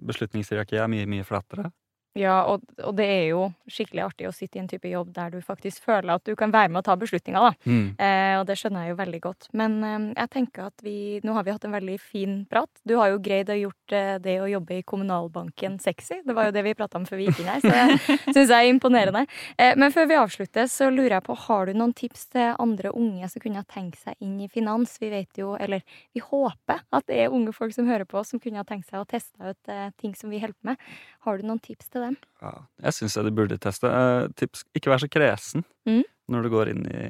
Beslutningshierarkiet 0.09 0.83
er 0.83 0.91
mye, 0.91 1.07
mye 1.07 1.27
flatere. 1.27 1.71
Ja, 2.17 2.41
og, 2.51 2.65
og 2.83 2.95
det 2.99 3.07
er 3.07 3.25
jo 3.31 3.43
skikkelig 3.71 4.03
artig 4.07 4.29
å 4.29 4.35
sitte 4.35 4.59
i 4.59 4.63
en 4.63 4.69
type 4.71 4.89
jobb 4.91 5.11
der 5.15 5.31
du 5.35 5.39
faktisk 5.45 5.85
føler 5.87 6.17
at 6.17 6.25
du 6.27 6.35
kan 6.39 6.53
være 6.55 6.71
med 6.73 6.81
å 6.81 6.87
ta 6.87 6.97
beslutninger, 6.99 7.45
da. 7.45 7.69
Mm. 7.69 7.85
Eh, 8.01 8.35
og 8.41 8.47
det 8.49 8.57
skjønner 8.59 8.87
jeg 8.87 8.95
jo 8.95 8.99
veldig 8.99 9.21
godt. 9.23 9.49
Men 9.59 9.77
eh, 9.85 9.99
jeg 10.17 10.33
tenker 10.35 10.69
at 10.71 10.85
vi 10.85 10.97
Nå 11.25 11.35
har 11.35 11.45
vi 11.45 11.53
hatt 11.53 11.65
en 11.67 11.75
veldig 11.75 11.97
fin 12.01 12.35
prat. 12.51 12.71
Du 12.87 12.95
har 12.99 13.11
jo 13.13 13.21
greid 13.23 13.51
å 13.53 13.57
gjort 13.59 13.95
eh, 13.95 14.17
det 14.23 14.39
å 14.43 14.49
jobbe 14.51 14.79
i 14.79 14.85
kommunalbanken 14.87 15.79
sexy. 15.83 16.21
Det 16.25 16.37
var 16.37 16.49
jo 16.49 16.55
det 16.57 16.65
vi 16.67 16.75
prata 16.79 16.99
om 17.01 17.07
før 17.09 17.21
vi 17.21 17.29
gikk 17.29 17.43
inn 17.43 17.51
her, 17.51 17.63
så 17.63 17.73
det 17.75 18.19
syns 18.35 18.53
jeg 18.53 18.57
er 18.57 18.71
imponerende. 18.73 19.25
Eh, 19.59 19.75
men 19.79 19.95
før 19.95 20.09
vi 20.11 20.19
avslutter, 20.19 20.69
så 20.71 20.91
lurer 20.93 21.19
jeg 21.19 21.27
på, 21.29 21.37
har 21.47 21.69
du 21.69 21.77
noen 21.77 21.95
tips 21.97 22.29
til 22.35 22.55
andre 22.59 22.93
unge 22.97 23.29
som 23.31 23.45
kunne 23.45 23.63
ha 23.63 23.69
tenkt 23.69 24.01
seg 24.03 24.19
inn 24.25 24.39
i 24.45 24.51
finans? 24.53 24.97
Vi 25.03 25.11
vet 25.13 25.41
jo, 25.41 25.55
eller 25.61 25.85
vi 26.17 26.23
håper 26.25 26.83
at 26.95 27.09
det 27.11 27.23
er 27.25 27.35
unge 27.35 27.55
folk 27.57 27.75
som 27.77 27.89
hører 27.91 28.09
på, 28.09 28.23
som 28.27 28.43
kunne 28.43 28.63
ha 28.63 28.67
tenkt 28.69 28.91
seg 28.91 29.03
å 29.03 29.09
teste 29.09 29.39
ut 29.43 29.73
eh, 29.73 29.89
ting 30.01 30.15
som 30.19 30.33
vi 30.33 30.43
holder 30.43 30.57
på 30.57 30.73
med. 30.73 30.89
Har 31.27 31.39
du 31.39 31.47
noen 31.49 31.63
tips 31.63 31.91
til 31.93 31.98
dem? 32.03 32.15
Ja, 32.43 32.53
jeg 32.87 32.97
syns 32.97 33.17
jeg 33.19 33.27
de 33.27 33.35
burde 33.35 33.59
teste. 33.63 33.91
Eh, 33.91 34.29
tips 34.39 34.65
ikke 34.79 34.93
vær 34.93 35.03
så 35.03 35.11
kresen. 35.11 35.67
Mm. 35.89 36.05
når 36.29 36.45
du 36.45 36.49
går 36.53 36.69
inn 36.69 36.83
i, 36.93 37.05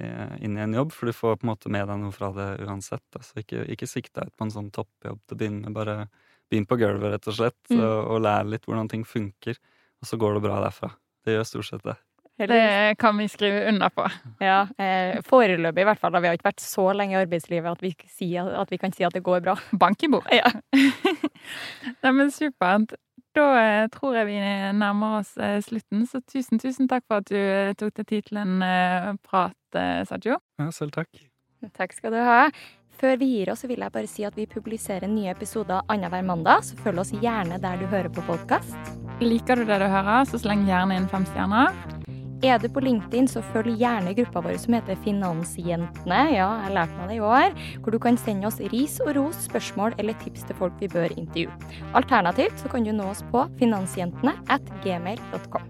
inn 0.47 0.55
i, 0.55 0.63
en 0.63 0.75
jobb, 0.77 0.93
for 0.95 1.11
du 1.11 1.17
får 1.17 1.41
på 1.41 1.47
en 1.47 1.51
måte 1.51 1.71
med 1.75 1.89
deg 1.91 1.99
noe 1.99 2.15
fra 2.15 2.29
det 2.37 2.47
uansett. 2.63 3.03
Altså 3.19 3.43
ikke, 3.43 3.65
ikke 3.75 3.89
sikte 3.91 4.21
deg 4.21 4.31
ut 4.31 4.37
på 4.39 4.47
en 4.47 4.53
sånn 4.55 4.69
toppjobb 4.71 5.19
til 5.25 5.35
å 5.35 5.41
begynne 5.41 5.65
med, 5.65 5.75
bare 5.75 5.97
begynn 6.49 6.69
på 6.71 6.79
gulvet, 6.79 7.17
rett 7.17 7.27
og 7.27 7.35
slett, 7.41 7.59
mm. 7.73 7.81
og, 7.81 7.97
og 8.15 8.23
lær 8.23 8.47
litt 8.47 8.69
hvordan 8.69 8.91
ting 8.93 9.03
funker, 9.03 9.59
og 9.99 10.11
så 10.11 10.21
går 10.23 10.39
det 10.39 10.45
bra 10.47 10.61
derfra. 10.63 10.93
Det 11.27 11.35
gjør 11.35 11.51
stort 11.51 11.69
sett 11.73 11.89
det. 11.89 11.99
Det 12.39 12.95
kan 12.99 13.19
vi 13.19 13.27
skrive 13.29 13.69
under 13.69 13.89
på. 13.91 14.05
Ja, 14.39 14.69
eh, 14.79 15.19
Foreløpig 15.27 15.83
i 15.83 15.87
hvert 15.89 15.99
fall. 15.99 16.13
Da 16.15 16.21
vi 16.23 16.29
har 16.31 16.39
ikke 16.39 16.53
vært 16.53 16.63
så 16.63 16.85
lenge 16.95 17.17
i 17.17 17.19
arbeidslivet 17.19 17.73
at 17.73 17.83
vi, 17.83 17.91
si, 18.15 18.29
at 18.39 18.71
vi 18.71 18.79
kan 18.79 18.95
si 18.95 19.03
at 19.03 19.17
det 19.17 19.25
går 19.27 19.43
bra. 19.43 19.57
Bank 19.75 20.05
i 20.07 20.11
bord. 20.13 20.29
Ja. 20.31 20.53
Nei, 22.05 22.13
men 22.13 22.31
supert. 22.31 22.95
Da 23.37 23.47
eh, 23.61 23.87
tror 23.93 24.17
jeg 24.19 24.29
vi 24.31 24.39
nærmer 24.79 25.19
oss 25.21 25.35
eh, 25.37 25.59
slutten, 25.65 26.07
så 26.09 26.21
tusen, 26.25 26.61
tusen 26.61 26.89
takk 26.91 27.05
for 27.07 27.23
at 27.23 27.31
du 27.31 27.39
eh, 27.39 27.75
tok 27.79 27.95
deg 28.01 28.09
tid 28.09 28.29
til 28.31 28.41
en 28.41 28.59
prat, 29.25 29.57
Sajo. 30.09 30.39
Ja, 30.59 30.71
selv 30.73 30.95
takk. 30.97 31.11
Takk 31.77 31.93
skal 31.97 32.15
du 32.15 32.23
ha. 32.23 32.47
Før 32.99 33.19
vi 33.21 33.29
gir 33.31 33.53
oss, 33.53 33.61
så 33.63 33.69
vil 33.71 33.85
jeg 33.85 33.95
bare 33.95 34.11
si 34.11 34.25
at 34.27 34.35
vi 34.39 34.49
publiserer 34.51 35.07
nye 35.11 35.31
episoder 35.31 35.85
annenhver 35.87 36.25
mandag, 36.27 36.65
så 36.67 36.79
følg 36.83 37.05
oss 37.05 37.15
gjerne 37.15 37.61
der 37.63 37.79
du 37.79 37.87
hører 37.87 38.11
på 38.11 38.25
podkast. 38.27 38.75
Liker 39.23 39.61
du 39.61 39.69
det 39.69 39.79
du 39.85 39.87
hører, 39.87 40.27
så 40.27 40.41
sleng 40.41 40.67
gjerne 40.67 40.99
inn 40.99 41.11
fem 41.13 41.27
stjerner. 41.31 41.98
Er 42.47 42.61
du 42.63 42.69
på 42.71 42.83
LinkedIn, 42.85 43.27
så 43.27 43.43
følg 43.51 43.81
gjerne 43.81 44.13
gruppa 44.15 44.43
vår 44.45 44.61
som 44.63 44.77
heter 44.77 44.99
Finansjentene. 45.03 46.21
Ja, 46.37 46.47
jeg 46.65 46.75
lærte 46.77 46.95
meg 47.01 47.11
det 47.11 47.17
i 47.19 47.25
år. 47.27 47.57
Hvor 47.83 47.95
du 47.95 47.99
kan 48.03 48.19
sende 48.21 48.47
oss 48.47 48.61
ris 48.71 49.01
og 49.03 49.17
ros, 49.19 49.41
spørsmål 49.49 49.97
eller 49.99 50.15
tips 50.23 50.47
til 50.47 50.59
folk 50.61 50.79
vi 50.79 50.91
bør 50.93 51.11
intervjue. 51.17 51.75
Alternativt 51.99 52.63
så 52.63 52.71
kan 52.71 52.87
du 52.87 52.95
nå 52.95 53.11
oss 53.11 53.25
på 53.33 53.43
finansjentene 53.59 54.37
at 54.55 54.75
gmail.com. 54.87 55.67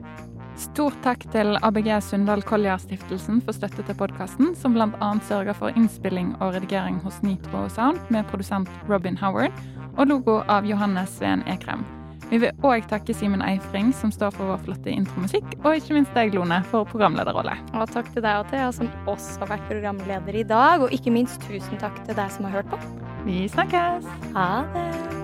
Stort 0.59 0.97
takk 1.05 1.23
til 1.33 1.55
ABG 1.63 1.93
Sundal 2.03 2.43
Collier-stiftelsen 2.45 3.41
for 3.47 3.57
støtte 3.57 3.85
til 3.87 3.97
podkasten, 3.97 4.57
som 4.59 4.75
bl.a. 4.75 5.13
sørger 5.29 5.57
for 5.57 5.73
innspilling 5.79 6.35
og 6.43 6.57
redigering 6.59 6.99
hos 7.05 7.23
Nitro 7.23 7.69
Sound 7.73 8.03
med 8.13 8.27
produsent 8.29 8.69
Robin 8.91 9.17
Howard, 9.23 9.55
og 9.97 10.11
logo 10.11 10.43
av 10.51 10.67
Johannes 10.69 11.17
Sveen 11.17 11.47
Ekrem. 11.49 11.87
Vi 12.29 12.41
vil 12.43 12.67
òg 12.67 12.85
takke 12.91 13.15
Simen 13.17 13.43
Eifring, 13.45 13.93
som 13.97 14.13
står 14.13 14.35
for 14.37 14.53
vår 14.53 14.61
flotte 14.67 14.93
intromusikk, 14.93 15.47
og 15.63 15.79
ikke 15.79 15.97
minst 15.97 16.17
deg, 16.17 16.35
Lone, 16.37 16.61
for 16.69 16.89
programlederrolle. 16.89 17.57
Og 17.73 17.89
takk 17.95 18.11
til 18.13 18.25
deg 18.25 18.43
og 18.43 18.51
Thea, 18.53 18.69
som 18.77 18.91
også 19.09 19.41
har 19.45 19.55
vært 19.55 19.69
programleder 19.71 20.43
i 20.43 20.45
dag. 20.49 20.85
Og 20.85 20.93
ikke 20.93 21.15
minst 21.15 21.41
tusen 21.49 21.81
takk 21.81 21.97
til 22.05 22.19
deg 22.19 22.35
som 22.35 22.49
har 22.49 22.61
hørt 22.61 22.75
på. 22.75 22.83
Vi 23.25 23.47
snakkes. 23.49 24.13
Ha 24.37 24.51
det. 24.75 25.18